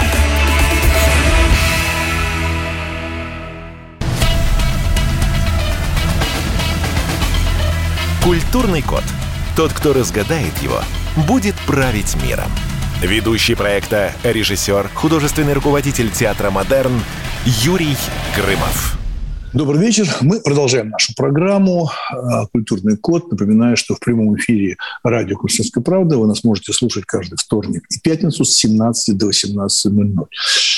[8.23, 9.03] Культурный код–
[9.55, 10.79] тот, кто разгадает его,
[11.27, 12.49] будет править миром.
[13.01, 16.93] Ведущий проекта, режиссер, художественный руководитель театра «Модерн»
[17.45, 17.95] Юрий
[18.35, 18.97] Грымов.
[19.53, 20.07] Добрый вечер.
[20.21, 23.31] Мы продолжаем нашу программу а, «Культурный код».
[23.31, 27.99] Напоминаю, что в прямом эфире радио «Комсомольская правда» вы нас можете слушать каждый вторник и
[27.99, 30.27] пятницу с 17 до 18.00.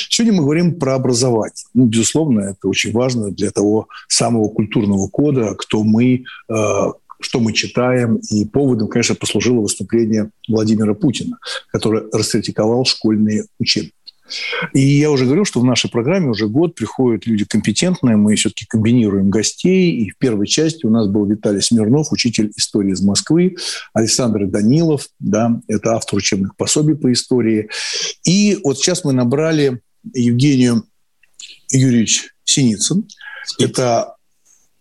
[0.09, 1.53] Сегодня мы говорим про образование.
[1.73, 6.91] Ну, безусловно, это очень важно для того самого культурного кода, кто мы, а,
[7.25, 8.17] что мы читаем.
[8.29, 11.39] И поводом, конечно, послужило выступление Владимира Путина,
[11.71, 13.93] который раскритиковал школьные учебники.
[14.73, 18.65] И я уже говорил, что в нашей программе уже год приходят люди компетентные, мы все-таки
[18.67, 20.03] комбинируем гостей.
[20.03, 23.55] И в первой части у нас был Виталий Смирнов, учитель истории из Москвы,
[23.93, 27.69] Александр Данилов, да, это автор учебных пособий по истории.
[28.23, 29.81] И вот сейчас мы набрали
[30.13, 30.83] Евгению
[31.71, 33.07] Юрьевич Синицын.
[33.59, 34.14] Это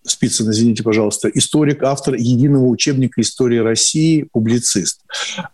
[0.07, 5.01] Спицын, извините, пожалуйста, историк, автор единого учебника истории России, публицист.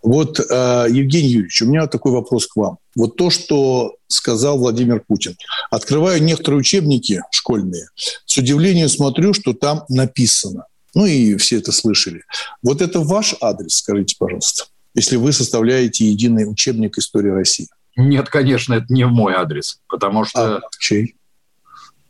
[0.02, 2.78] Вот, э, Евгений Юрьевич, у меня такой вопрос к вам.
[2.96, 5.36] Вот то, что сказал Владимир Путин.
[5.70, 7.86] Открываю некоторые учебники школьные,
[8.26, 10.66] с удивлением смотрю, что там написано.
[10.94, 12.24] Ну и все это слышали.
[12.62, 17.68] Вот это ваш адрес, скажите, пожалуйста, если вы составляете единый учебник истории России.
[17.96, 20.56] Нет, конечно, это не мой адрес, потому что...
[20.56, 21.16] А чей?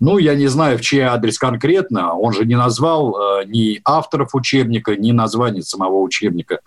[0.01, 2.15] Ну, я не знаю, в чей адрес конкретно.
[2.15, 6.61] Он же не назвал э, ни авторов учебника, ни название самого учебника.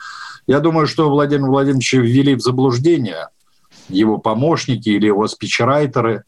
[0.46, 3.30] Я думаю, что Владимир Владимирович ввели в заблуждение
[3.90, 6.24] его помощники или его спичрайтеры.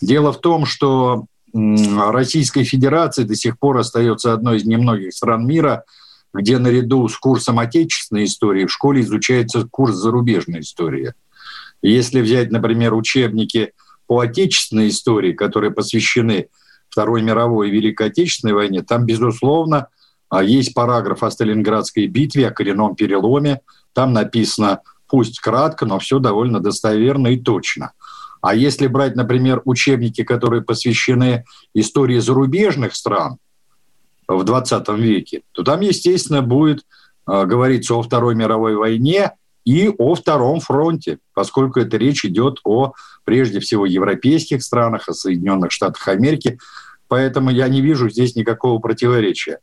[0.00, 5.84] Дело в том, что Российская Федерация до сих пор остается одной из немногих стран мира,
[6.34, 11.14] где наряду с курсом отечественной истории в школе изучается курс зарубежной истории.
[11.82, 13.72] Если взять, например, учебники
[14.12, 16.48] по отечественной истории, которые посвящены
[16.90, 19.86] Второй мировой и Великой Отечественной войне, там, безусловно,
[20.28, 23.62] а, есть параграф о Сталинградской битве, о коренном переломе.
[23.94, 27.92] Там написано, пусть кратко, но все довольно достоверно и точно.
[28.42, 33.38] А если брать, например, учебники, которые посвящены истории зарубежных стран
[34.28, 36.84] в 20 веке, то там, естественно, будет
[37.26, 39.32] э, говориться о Второй мировой войне,
[39.64, 42.92] и о Втором фронте, поскольку это речь идет о,
[43.24, 46.58] прежде всего, европейских странах, о Соединенных Штатах Америки.
[47.08, 49.58] Поэтому я не вижу здесь никакого противоречия.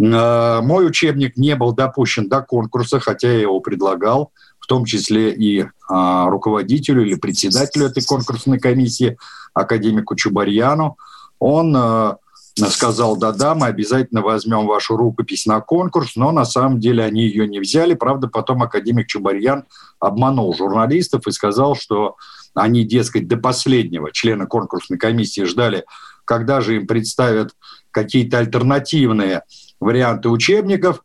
[0.00, 5.32] А, мой учебник не был допущен до конкурса, хотя я его предлагал, в том числе
[5.32, 9.16] и а, руководителю или председателю этой конкурсной комиссии,
[9.54, 10.96] академику Чубарьяну.
[11.38, 12.18] Он а,
[12.56, 17.46] сказал, да-да, мы обязательно возьмем вашу рукопись на конкурс, но на самом деле они ее
[17.46, 17.94] не взяли.
[17.94, 19.64] Правда, потом академик Чубарьян
[20.00, 22.16] обманул журналистов и сказал, что
[22.54, 25.84] они, дескать, до последнего члена конкурсной комиссии ждали,
[26.24, 27.54] когда же им представят
[27.90, 29.42] какие-то альтернативные
[29.78, 31.02] варианты учебников.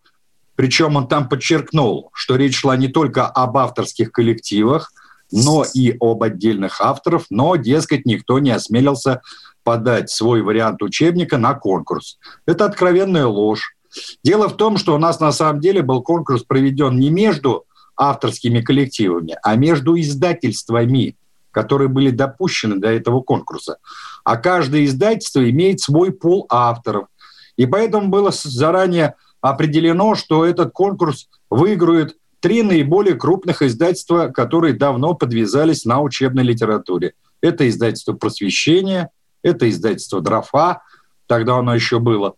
[0.56, 4.94] Причем он там подчеркнул, что речь шла не только об авторских коллективах,
[5.32, 9.22] но и об отдельных авторов, но, дескать, никто не осмелился
[9.64, 12.18] подать свой вариант учебника на конкурс.
[12.46, 13.76] Это откровенная ложь.
[14.24, 17.66] Дело в том, что у нас на самом деле был конкурс проведен не между
[17.96, 21.18] авторскими коллективами, а между издательствами,
[21.52, 23.78] которые были допущены до этого конкурса.
[24.24, 27.08] А каждое издательство имеет свой пол авторов.
[27.58, 35.14] И поэтому было заранее определено, что этот конкурс выиграют три наиболее крупных издательства, которые давно
[35.14, 37.14] подвязались на учебной литературе.
[37.40, 39.10] Это издательство «Просвещение»,
[39.44, 40.82] это издательство «Дрофа»,
[41.28, 42.36] тогда оно еще было,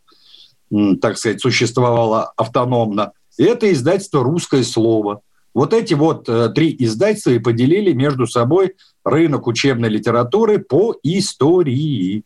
[1.01, 3.13] так сказать, существовало автономно.
[3.37, 5.21] И это издательство «Русское слово».
[5.53, 12.23] Вот эти вот э, три издательства и поделили между собой рынок учебной литературы по истории.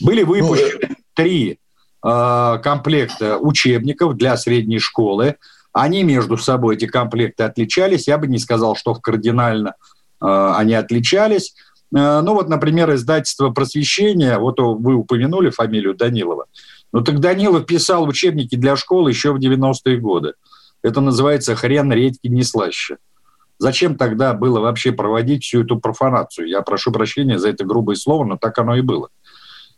[0.00, 1.58] Были ну, выпущены три
[2.04, 5.36] э, комплекта учебников для средней школы.
[5.78, 8.08] Они между собой, эти комплекты, отличались.
[8.08, 9.74] Я бы не сказал, что кардинально
[10.22, 11.54] э, они отличались.
[11.94, 16.46] Э, ну вот, например, издательство «Просвещение», вот вы упомянули фамилию Данилова.
[16.94, 20.32] Ну так Данилов писал учебники для школы еще в 90-е годы.
[20.82, 22.96] Это называется «Хрен редьки не слаще».
[23.58, 26.48] Зачем тогда было вообще проводить всю эту профанацию?
[26.48, 29.10] Я прошу прощения за это грубое слово, но так оно и было.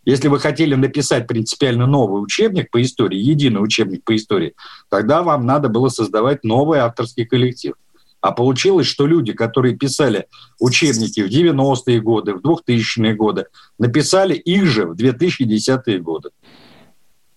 [0.04, 4.54] Если вы хотели написать принципиально новый учебник по истории, единый учебник по истории,
[4.88, 7.74] тогда вам надо было создавать новый авторский коллектив.
[8.20, 10.26] А получилось, что люди, которые писали
[10.58, 13.46] учебники в 90-е годы, в 2000-е годы,
[13.78, 16.30] написали их же в 2010-е годы.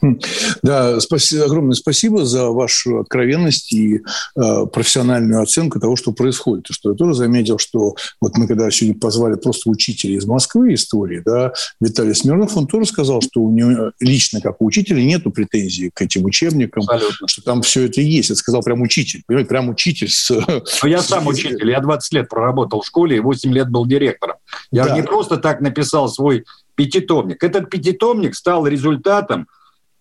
[0.02, 0.20] Хм.
[0.64, 4.02] Да, спасибо, огромное спасибо за вашу откровенность и
[4.36, 6.70] э, профессиональную оценку того, что происходит.
[6.70, 10.74] И что я тоже заметил, что вот мы когда сегодня позвали просто учителя из Москвы
[10.74, 15.30] истории, да, Виталий Смирнов, он тоже сказал, что у него лично, как у учителя, нету
[15.30, 17.28] претензий к этим учебникам, Абсолютно.
[17.28, 18.32] что там все это есть.
[18.32, 20.10] Это сказал прям учитель, понимаете, прям учитель.
[20.10, 23.86] С, Но я сам учитель, я 20 лет проработал в школе и 8 лет был
[23.86, 24.38] директором.
[24.72, 24.96] Я да.
[24.96, 27.44] не просто так написал свой пятитомник.
[27.44, 29.48] Этот пятитомник стал результатом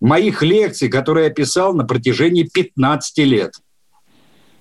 [0.01, 3.53] моих лекций, которые я писал на протяжении 15 лет.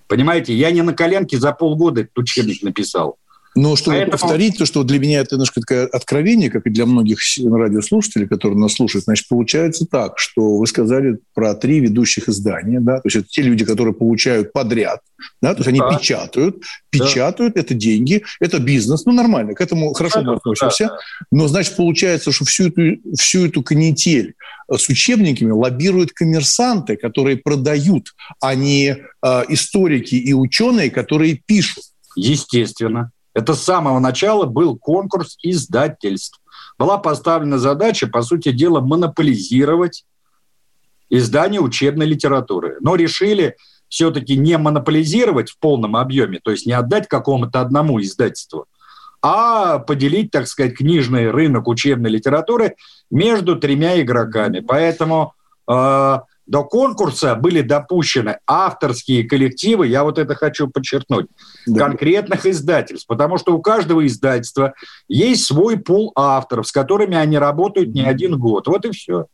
[0.06, 3.16] Понимаете, я не на коленке за полгода этот учебник написал.
[3.56, 4.12] Но чтобы Поэтому...
[4.12, 8.58] повторить то, что для меня это немножко такое откровение, как и для многих радиослушателей, которые
[8.58, 13.16] нас слушают, значит, получается так, что вы сказали про три ведущих издания, да, то есть
[13.16, 15.00] это те люди, которые получают подряд,
[15.42, 15.84] да, то есть да.
[15.84, 17.60] они печатают, печатают, да.
[17.60, 20.98] это деньги, это бизнес, ну, нормально, к этому хорошо мы относимся, да, да.
[21.32, 24.34] но, значит, получается, что всю эту, всю эту канитель
[24.70, 31.82] с учебниками лоббируют коммерсанты, которые продают, а не э, историки и ученые, которые пишут.
[32.14, 33.10] Естественно.
[33.34, 36.40] Это с самого начала был конкурс издательств.
[36.78, 40.04] Была поставлена задача, по сути дела, монополизировать
[41.10, 42.78] издания учебной литературы.
[42.80, 43.56] Но решили
[43.88, 48.66] все-таки не монополизировать в полном объеме, то есть не отдать какому-то одному издательству,
[49.20, 52.76] а поделить, так сказать, книжный рынок учебной литературы
[53.10, 54.60] между тремя игроками.
[54.60, 55.34] Поэтому
[55.68, 56.18] э,
[56.50, 61.28] до конкурса были допущены авторские коллективы, я вот это хочу подчеркнуть,
[61.64, 61.86] да.
[61.86, 64.74] конкретных издательств, потому что у каждого издательства
[65.06, 68.66] есть свой пул авторов, с которыми они работают не один год.
[68.66, 69.26] Вот и все.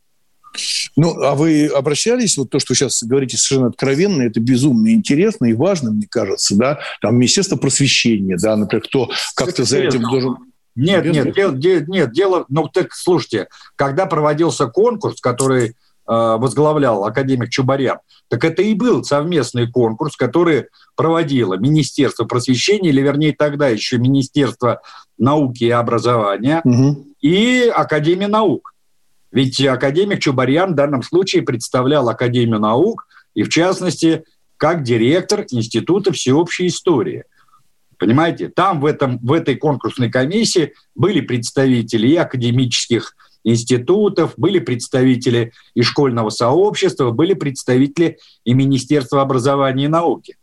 [0.95, 5.53] Ну, а вы обращались, вот то, что сейчас говорите совершенно откровенно, это безумно интересно и
[5.53, 10.37] важно, мне кажется, да, там Министерство просвещения, да, например, кто как-то за этим должен...
[10.75, 15.73] Нет, нет, дел, де, нет, дело, ну так слушайте, когда проводился конкурс, который
[16.07, 17.97] возглавлял академик Чубарян,
[18.29, 24.81] так это и был совместный конкурс, который проводило Министерство просвещения, или вернее тогда еще Министерство
[25.17, 27.07] науки и образования угу.
[27.21, 28.73] и Академия наук.
[29.31, 34.23] Ведь академик Чубарьян в данном случае представлял Академию наук, и в частности,
[34.57, 37.25] как директор Института всеобщей истории.
[37.99, 43.15] Понимаете, там в, этом, в этой конкурсной комиссии были представители и академических
[43.47, 50.35] институтов, были представители и школьного сообщества, были представители и Министерства образования и науки.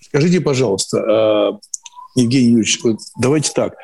[0.00, 2.80] Скажите, пожалуйста, э, Евгений Юрьевич,
[3.18, 3.74] давайте так.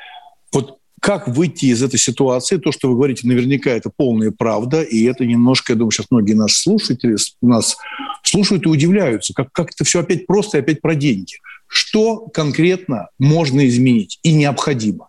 [0.53, 2.59] Вот как выйти из этой ситуации?
[2.59, 6.35] То, что вы говорите, наверняка это полная правда, и это немножко, я думаю, сейчас многие
[6.35, 7.77] наши слушатели нас
[8.22, 11.35] слушают и удивляются, как, как это все опять просто и опять про деньги.
[11.66, 15.09] Что конкретно можно изменить и необходимо?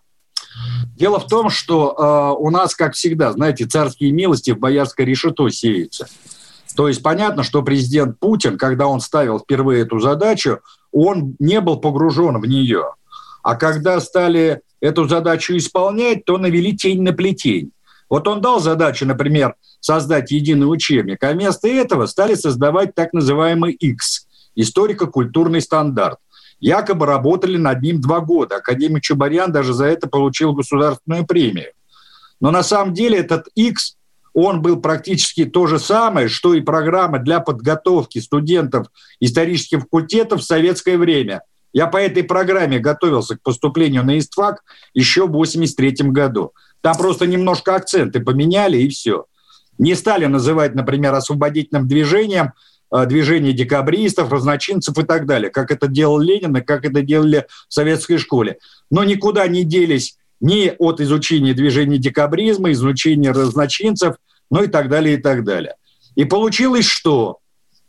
[0.96, 5.48] Дело в том, что э, у нас, как всегда, знаете, царские милости в боярское решето
[5.48, 6.08] сеются.
[6.76, 10.60] То есть понятно, что президент Путин, когда он ставил впервые эту задачу,
[10.92, 12.94] он не был погружен в нее.
[13.42, 17.72] А когда стали эту задачу исполнять, то навели тень на плетень.
[18.08, 23.72] Вот он дал задачу, например, создать единый учебник, а вместо этого стали создавать так называемый
[23.72, 26.18] X– историко-культурный стандарт.
[26.60, 28.56] Якобы работали над ним два года.
[28.56, 31.72] Академик Чубарьян даже за это получил государственную премию.
[32.40, 33.96] Но на самом деле этот X,
[34.32, 38.88] он был практически то же самое, что и программа для подготовки студентов
[39.20, 41.42] исторических факультетов в советское время–
[41.74, 44.62] я по этой программе готовился к поступлению на ИСТФАК
[44.94, 46.52] еще в 1983 году.
[46.80, 49.26] Там просто немножко акценты поменяли, и все.
[49.76, 52.52] Не стали называть, например, освободительным движением
[53.06, 57.74] движение декабристов, разночинцев и так далее, как это делал Ленин и как это делали в
[57.74, 58.58] советской школе.
[58.90, 64.16] Но никуда не делись ни от изучения движения декабризма, изучения разночинцев,
[64.50, 65.74] ну и так далее, и так далее.
[66.14, 67.38] И получилось что?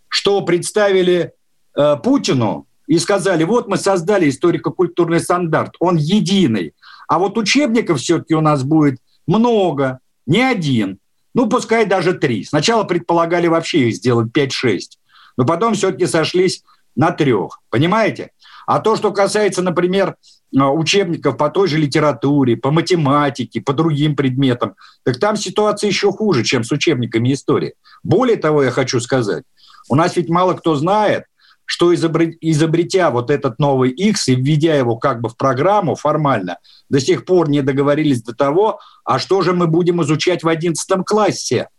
[0.07, 1.33] Что представили
[1.77, 6.73] э, Путину и сказали, вот мы создали историко-культурный стандарт, он единый.
[7.07, 10.99] А вот учебников все-таки у нас будет много, не один.
[11.35, 12.45] Ну, пускай даже три.
[12.45, 14.79] Сначала предполагали вообще их сделать 5-6,
[15.37, 16.63] но потом все-таки сошлись
[16.95, 17.59] на трех.
[17.69, 18.31] Понимаете?
[18.65, 20.15] А то, что касается, например,
[20.57, 26.11] а, учебников по той же литературе, по математике, по другим предметам, так там ситуация еще
[26.11, 27.75] хуже, чем с учебниками истории.
[28.01, 29.43] Более того, я хочу сказать,
[29.89, 31.25] у нас ведь мало кто знает,
[31.65, 36.99] что изобретя вот этот новый X и введя его как бы в программу формально, до
[36.99, 41.69] сих пор не договорились до того, а что же мы будем изучать в 11 классе.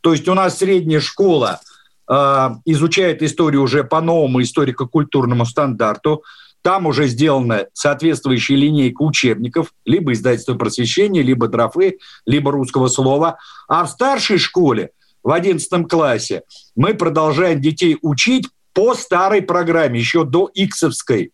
[0.00, 1.60] То есть у нас средняя школа
[2.08, 6.22] э, изучает историю уже по новому историко-культурному стандарту,
[6.64, 13.36] там уже сделана соответствующая линейка учебников, либо издательство просвещения, либо дрофы, либо русского слова.
[13.68, 14.90] А в старшей школе,
[15.22, 16.42] в 11 классе,
[16.74, 21.32] мы продолжаем детей учить по старой программе, еще до иксовской.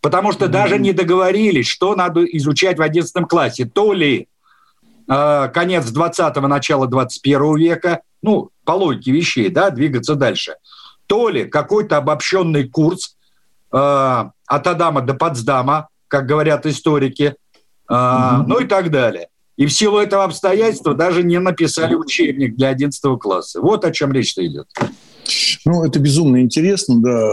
[0.00, 0.48] Потому что mm-hmm.
[0.48, 3.66] даже не договорились, что надо изучать в 11 классе.
[3.66, 4.26] То ли
[5.08, 10.56] э, конец 20-го, начало 21 века, ну, по логике вещей, да, двигаться дальше,
[11.06, 13.16] то ли какой-то обобщенный курс
[13.70, 17.36] э, от Адама до Потсдама, как говорят историки,
[17.88, 18.44] э, mm-hmm.
[18.46, 19.28] ну и так далее.
[19.56, 23.60] И в силу этого обстоятельства даже не написали учебник для 11 класса.
[23.60, 24.66] Вот о чем речь-то идет.
[25.64, 27.28] Ну, это безумно интересно, да.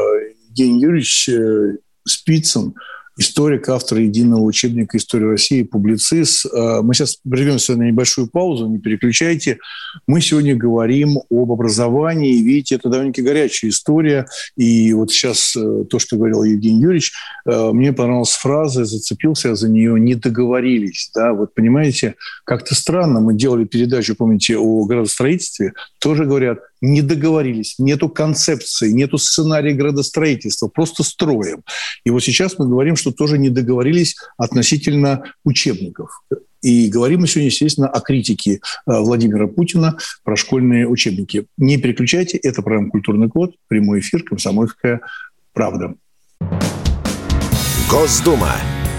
[0.50, 2.74] Евгений Юрьевич э, Спицын–
[3.20, 6.46] историк, автор единого учебника истории России, публицист.
[6.46, 9.60] Э, мы сейчас прервемся на небольшую паузу, не переключайте.
[10.08, 12.42] Мы сегодня говорим об образовании.
[12.42, 14.26] Видите, это довольно-таки горячая история.
[14.56, 17.12] И вот сейчас э, то, что говорил Евгений Юрьевич,
[17.46, 21.12] мне понравилась фраза, зацепился я за нее, не договорились.
[21.14, 21.34] Да?
[21.34, 23.20] Вот понимаете, как-то странно.
[23.20, 25.74] Мы делали передачу, помните, о градостроительстве.
[26.00, 31.64] Тоже говорят, не договорились, нету концепции, нету сценария градостроительства, просто строим.
[32.06, 36.24] И вот сейчас мы говорим, что тоже не договорились относительно учебников.
[36.62, 41.46] И говорим мы сегодня, естественно, о критике э, Владимира Путина про школьные учебники.
[41.58, 45.02] Не переключайте, это программа «Культурный код», прямой эфир «Комсомольская
[45.54, 45.96] правда».
[47.90, 48.56] Госдума.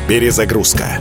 [0.08, 1.00] Перезагрузка.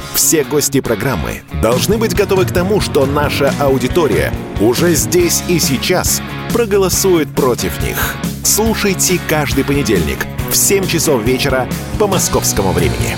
[0.13, 6.21] Все гости программы должны быть готовы к тому, что наша аудитория уже здесь и сейчас
[6.51, 8.15] проголосует против них.
[8.43, 13.15] Слушайте каждый понедельник в 7 часов вечера по московскому времени.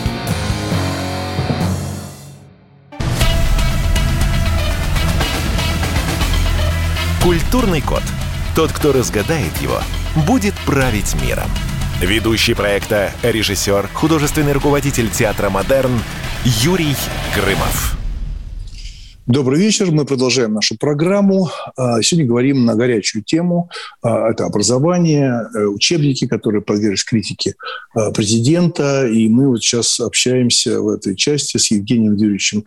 [7.23, 8.03] Культурный код.
[8.55, 9.79] Тот, кто разгадает его,
[10.27, 11.49] будет править миром.
[12.01, 15.99] Ведущий проекта, режиссер, художественный руководитель театра «Модерн»
[16.45, 16.93] Юрий
[17.33, 17.95] Грымов.
[19.25, 19.91] Добрый вечер.
[19.91, 21.49] Мы продолжаем нашу программу.
[21.77, 23.69] А, сегодня говорим на горячую тему.
[24.01, 27.55] А, это образование, э, учебники, которые подверглись критике
[27.95, 29.07] а, президента.
[29.07, 32.65] И мы вот сейчас общаемся в этой части с Евгением Юрьевичем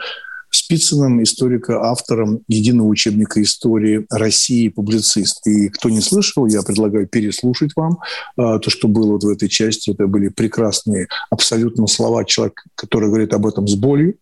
[0.51, 5.47] Спицыным, историка, автором единого учебника истории России, публицист.
[5.47, 7.99] И кто не слышал, я предлагаю переслушать вам
[8.37, 9.91] а, то, что было вот в этой части.
[9.91, 14.17] Это были прекрасные абсолютно слова человека, который говорит об этом с болью,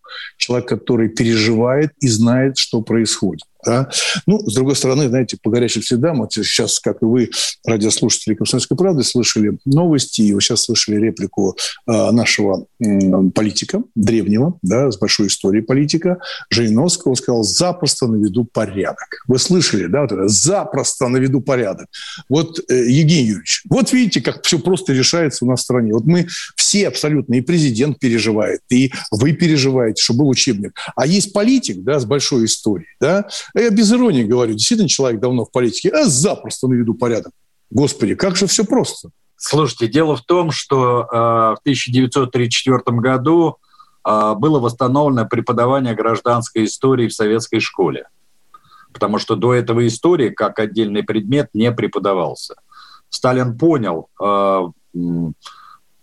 [0.45, 3.45] человек, который переживает и знает, что происходит.
[3.64, 3.88] Да?
[4.26, 7.30] Ну, с другой стороны, знаете, по горячим следам, вот сейчас, как и вы,
[7.64, 12.84] радиослушатели «Комсомольской правды», слышали новости, и вы сейчас слышали реплику э, нашего э,
[13.34, 16.18] политика, древнего, да, с большой историей политика,
[16.51, 17.12] Жириновского.
[17.12, 19.24] Он сказал, запросто наведу порядок.
[19.26, 21.86] Вы слышали, да, вот это, запросто наведу порядок.
[22.28, 25.92] Вот, э, Евгений Юрьевич, вот видите, как все просто решается у нас в стране.
[25.95, 26.26] Вот мы
[26.57, 30.78] все абсолютно, и президент переживает, и вы переживаете, что был учебник.
[30.97, 35.45] А есть политик, да, с большой историей, да, я без иронии говорю, действительно человек давно
[35.45, 37.32] в политике, а запросто наведу порядок.
[37.70, 39.11] Господи, как же все просто.
[39.37, 43.57] Слушайте, дело в том, что э, в 1934 году
[44.07, 48.09] э, было восстановлено преподавание гражданской истории в советской школе.
[48.93, 52.55] Потому что до этого истории как отдельный предмет не преподавался.
[53.09, 54.62] Сталин понял, э,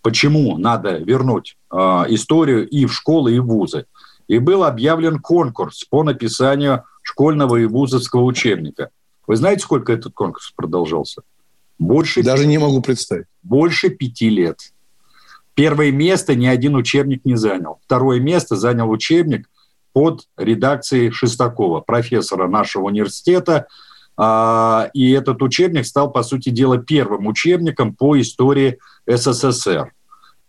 [0.02, 1.76] почему надо вернуть э,
[2.08, 3.86] историю и в школы, и в вузы.
[4.32, 8.88] И был объявлен конкурс по написанию школьного и вузовского учебника.
[9.26, 11.20] Вы знаете, сколько этот конкурс продолжался?
[11.78, 13.26] Больше Даже не могу представить.
[13.42, 14.72] Больше пяти лет.
[15.52, 17.78] Первое место ни один учебник не занял.
[17.84, 19.50] Второе место занял учебник
[19.92, 23.66] под редакцией Шестакова, профессора нашего университета.
[24.16, 29.92] А, и этот учебник стал, по сути дела, первым учебником по истории СССР,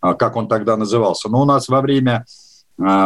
[0.00, 1.28] а, как он тогда назывался.
[1.28, 2.24] Но у нас во время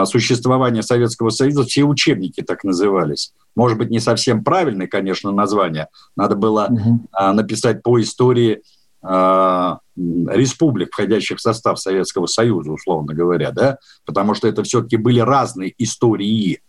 [0.06, 3.32] существования Советского Союза все учебники так назывались.
[3.54, 5.88] Может быть, не совсем правильное, конечно, название.
[6.16, 7.06] Надо было угу.
[7.32, 8.62] написать по истории
[9.00, 15.20] а, республик, входящих в состав Советского Союза, условно говоря, да, потому что это все-таки были
[15.20, 16.60] разные истории.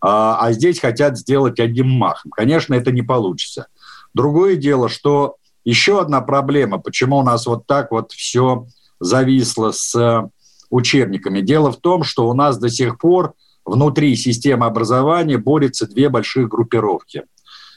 [0.00, 2.30] А, а здесь хотят сделать одним махом.
[2.30, 3.68] Конечно, это не получится.
[4.14, 8.66] Другое дело, что еще одна проблема, почему у нас вот так вот все
[9.00, 10.28] зависло с
[10.72, 11.42] учебниками.
[11.42, 16.48] Дело в том, что у нас до сих пор внутри системы образования борются две больших
[16.48, 17.24] группировки.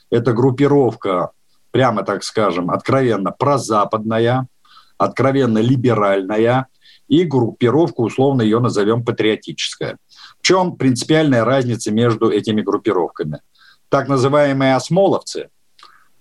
[0.09, 1.31] Это группировка,
[1.71, 4.47] прямо так скажем, откровенно прозападная,
[4.97, 6.67] откровенно либеральная,
[7.07, 9.97] и группировка, условно ее назовем, патриотическая.
[10.39, 13.41] В чем принципиальная разница между этими группировками?
[13.89, 15.49] Так называемые осмоловцы,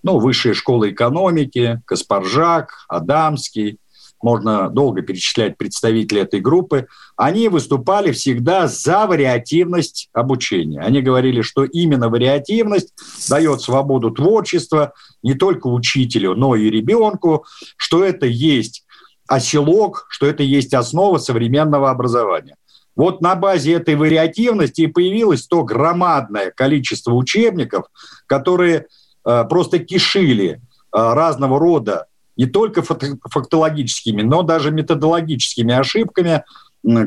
[0.03, 3.79] ну, высшая школа экономики, Каспаржак, Адамский,
[4.25, 10.81] можно долго перечислять представителей этой группы, они выступали всегда за вариативность обучения.
[10.81, 12.91] Они говорили, что именно вариативность
[13.29, 17.45] дает свободу творчества не только учителю, но и ребенку,
[17.77, 18.83] что это есть
[19.27, 22.55] оселок, что это есть основа современного образования.
[22.95, 27.85] Вот на базе этой вариативности и появилось то громадное количество учебников,
[28.25, 28.87] которые
[29.23, 30.57] э, просто кишили э,
[30.91, 32.07] разного рода
[32.37, 36.43] не только фактологическими, но даже методологическими ошибками,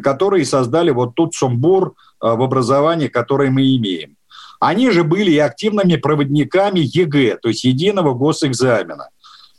[0.03, 4.17] которые создали вот тот сумбур э, в образовании, который мы имеем.
[4.61, 9.11] Они же были и активными проводниками ЕГЭ, то есть единого госэкзамена,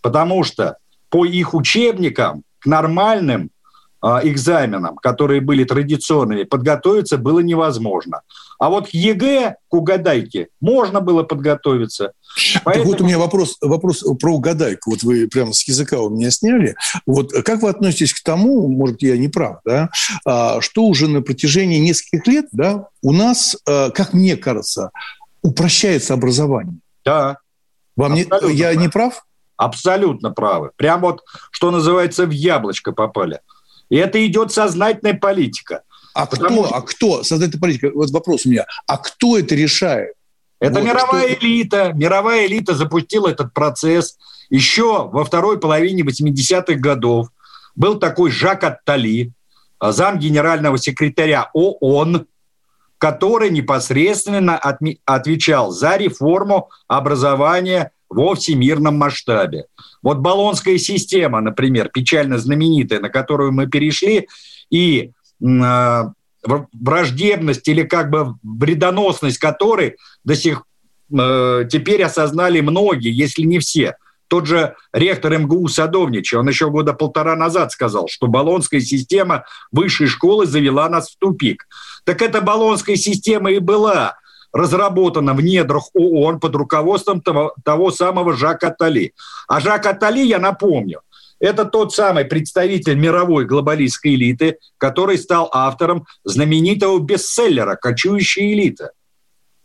[0.02, 0.78] потому что
[1.10, 3.50] по их учебникам к нормальным
[4.02, 8.22] а, экзаменам, которые были традиционными, подготовиться было невозможно.
[8.60, 12.12] А вот к ЕГЭ, к угадайке, можно было подготовиться.
[12.66, 12.86] Поэтому...
[12.86, 14.92] Так вот у меня вопрос, вопрос про угадайку.
[14.92, 16.76] Вот вы прямо с языка у меня сняли.
[17.06, 19.90] Вот как вы относитесь к тому, может, я не прав, да,
[20.26, 24.92] а, что уже на протяжении нескольких лет да, у нас, а, как мне кажется,
[25.42, 26.80] упрощается образование?
[27.06, 27.38] Да.
[27.96, 29.26] Вам не, я не прав?
[29.56, 30.72] Абсолютно правы.
[30.76, 33.40] Прям вот, что называется, в яблочко попали.
[33.90, 35.84] И это идет сознательная политика.
[36.14, 36.76] А кто, что...
[36.76, 40.14] а кто, сознательная политика, вот вопрос у меня, а кто это решает?
[40.60, 41.46] Это вот, мировая что...
[41.46, 41.94] элита.
[41.94, 44.18] Мировая элита запустила этот процесс
[44.50, 47.30] еще во второй половине 80-х годов.
[47.76, 49.32] Был такой Жак Аттали,
[49.82, 52.28] зам генерального секретаря ООН,
[52.98, 54.60] который непосредственно
[55.06, 59.66] отвечал за реформу образования во всемирном масштабе.
[60.02, 64.28] Вот баллонская система, например, печально знаменитая, на которую мы перешли,
[64.70, 65.12] и э,
[66.42, 70.64] враждебность или как бы вредоносность которой до сих
[71.12, 73.96] э, теперь осознали многие, если не все.
[74.28, 80.06] Тот же ректор МГУ Садовничий, он еще года полтора назад сказал, что баллонская система высшей
[80.08, 81.68] школы завела нас в тупик.
[82.04, 84.18] Так эта баллонская система и была
[84.54, 89.14] разработана в недрах ООН под руководством того, того самого Жака Атали.
[89.48, 91.02] А Жак Атали, я напомню,
[91.40, 98.92] это тот самый представитель мировой глобалистской элиты, который стал автором знаменитого бестселлера «Кочующая элита».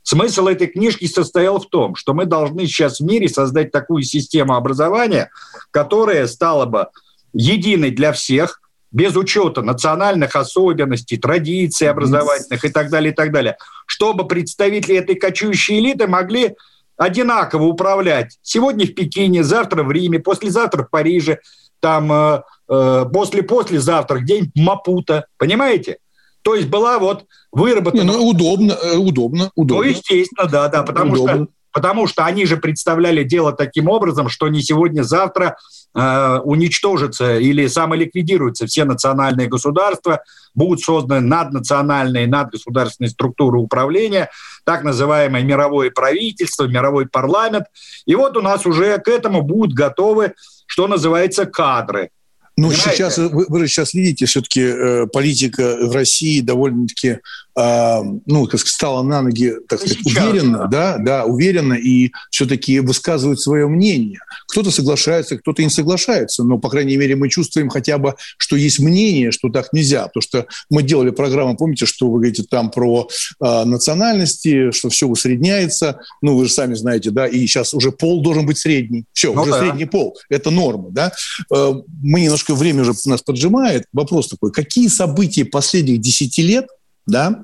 [0.02, 4.54] Смысл этой книжки состоял в том, что мы должны сейчас в мире создать такую систему
[4.54, 5.30] образования,
[5.70, 6.88] которая стала бы
[7.32, 8.60] единой для всех,
[8.92, 13.56] без учета национальных особенностей, традиций образовательных и так далее, и так далее,
[13.86, 16.54] чтобы представители этой кочующей элиты могли
[16.96, 21.40] одинаково управлять сегодня в Пекине, завтра в Риме, послезавтра в Париже,
[21.84, 25.98] там э, э, после-послезавтра где-нибудь Мапута, понимаете?
[26.40, 28.00] То есть была вот выработана...
[28.00, 29.84] Не, ну, удобно, э, удобно, удобно.
[29.84, 31.34] Ну, естественно, да, да, потому удобно.
[31.34, 35.56] что потому что они же представляли дело таким образом, что не сегодня-завтра
[35.92, 40.22] э, уничтожатся или самоликвидируются все национальные государства,
[40.54, 44.30] будут созданы наднациональные, надгосударственные структуры управления,
[44.62, 47.66] так называемое мировое правительство, мировой парламент.
[48.06, 50.34] И вот у нас уже к этому будут готовы,
[50.66, 52.10] что называется, кадры.
[52.56, 57.18] Ну, сейчас вы, вы сейчас видите, все-таки э, политика в России довольно-таки
[57.56, 60.96] ну, как стала на ноги, так сказать, Сейчас, уверенно, да.
[60.96, 64.18] да, да, уверенно и все-таки высказывают свое мнение.
[64.48, 68.80] Кто-то соглашается, кто-то не соглашается, но, по крайней мере, мы чувствуем хотя бы, что есть
[68.80, 70.06] мнение, что так нельзя.
[70.06, 73.08] Потому что мы делали программу, помните, что вы говорите там про
[73.40, 76.00] э, национальности, что все усредняется.
[76.22, 79.04] Ну, вы же сами знаете, да, и сейчас уже пол должен быть средний.
[79.12, 79.60] Все, ну, уже да.
[79.60, 80.16] средний пол.
[80.28, 81.12] Это норма, да.
[81.54, 83.84] Э, мы немножко время уже нас поджимает.
[83.92, 86.66] Вопрос такой, какие события последних 10 лет–
[87.06, 87.42] да,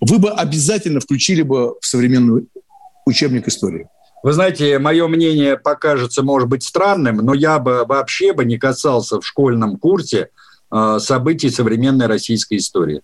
[0.00, 2.48] вы бы обязательно включили бы в современный
[3.06, 3.88] учебник истории?
[4.22, 9.20] Вы знаете, мое мнение покажется, может быть, странным, но я бы вообще бы не касался
[9.20, 10.30] в школьном курсе
[10.72, 13.02] э, событий современной российской истории.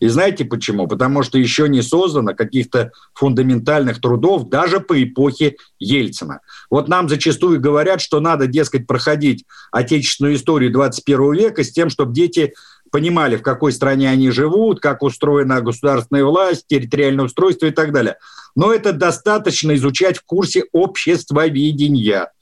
[0.00, 0.88] И знаете почему?
[0.88, 6.40] Потому что еще не создано каких-то фундаментальных трудов даже по эпохе Ельцина.
[6.70, 12.14] Вот нам зачастую говорят, что надо, дескать, проходить отечественную историю 21 века с тем, чтобы
[12.14, 12.54] дети
[12.90, 18.16] понимали, в какой стране они живут, как устроена государственная власть, территориальное устройство и так далее.
[18.54, 22.32] Но это достаточно изучать в курсе обществоведения.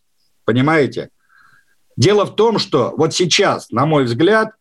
[0.44, 1.10] Понимаете?
[1.96, 4.52] Дело в том, что вот сейчас, на мой взгляд,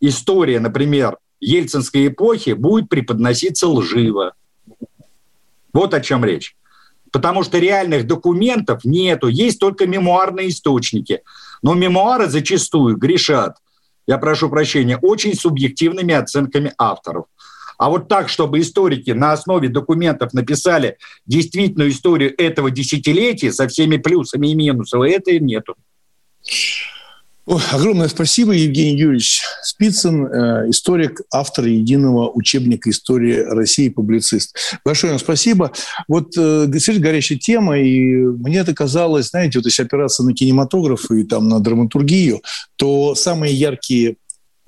[0.00, 4.34] история, например, ельцинской эпохи будет преподноситься лживо.
[5.72, 6.56] Вот о чем речь.
[7.10, 11.22] Потому что реальных документов нету, есть только мемуарные источники.
[11.62, 13.56] Но мемуары зачастую грешат–
[14.06, 17.26] я прошу прощения, очень субъективными оценками авторов.
[17.78, 23.96] А вот так, чтобы историки на основе документов написали действительную историю этого десятилетия со всеми
[23.96, 25.74] плюсами и минусами, этого нету.
[27.44, 34.56] Ой, огромное спасибо, Евгений Юрьевич Спицын, э, историк, автор единого учебника истории России, публицист.
[34.84, 35.72] Большое вам спасибо.
[36.06, 41.10] Вот э, действительно горячая тема, и мне это казалось, знаете, вот если опираться на кинематограф
[41.10, 42.42] и там на драматургию,
[42.76, 44.14] то самые яркие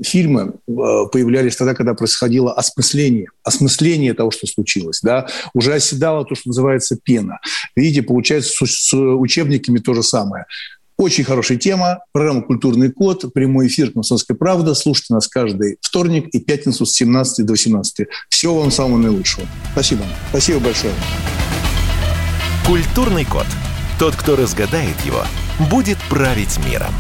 [0.03, 0.73] фильмы э,
[1.13, 5.01] появлялись тогда, когда происходило осмысление, осмысление того, что случилось.
[5.01, 5.29] Да?
[5.55, 7.39] Уже оседало то, что называется пена.
[7.77, 10.47] Видите, получается с учебниками то же самое.
[10.97, 11.99] Очень хорошая тема.
[12.13, 13.33] Программа «Культурный код».
[13.35, 14.75] Прямой эфир «Комсомольская правда».
[14.75, 18.07] Слушайте нас каждый вторник и пятницу с 17 до 18.
[18.29, 19.47] Всего вам самого наилучшего.
[19.73, 20.05] Спасибо.
[20.31, 20.95] Спасибо большое.
[22.65, 23.47] «Культурный код».
[23.99, 25.25] Тот, кто разгадает его,
[25.71, 26.93] будет править миром.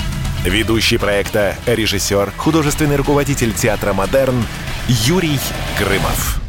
[0.45, 4.45] Ведущий проекта, режиссер, художественный руководитель театра «Модерн»
[4.89, 5.41] Юрий
[5.79, 6.44] Грымов.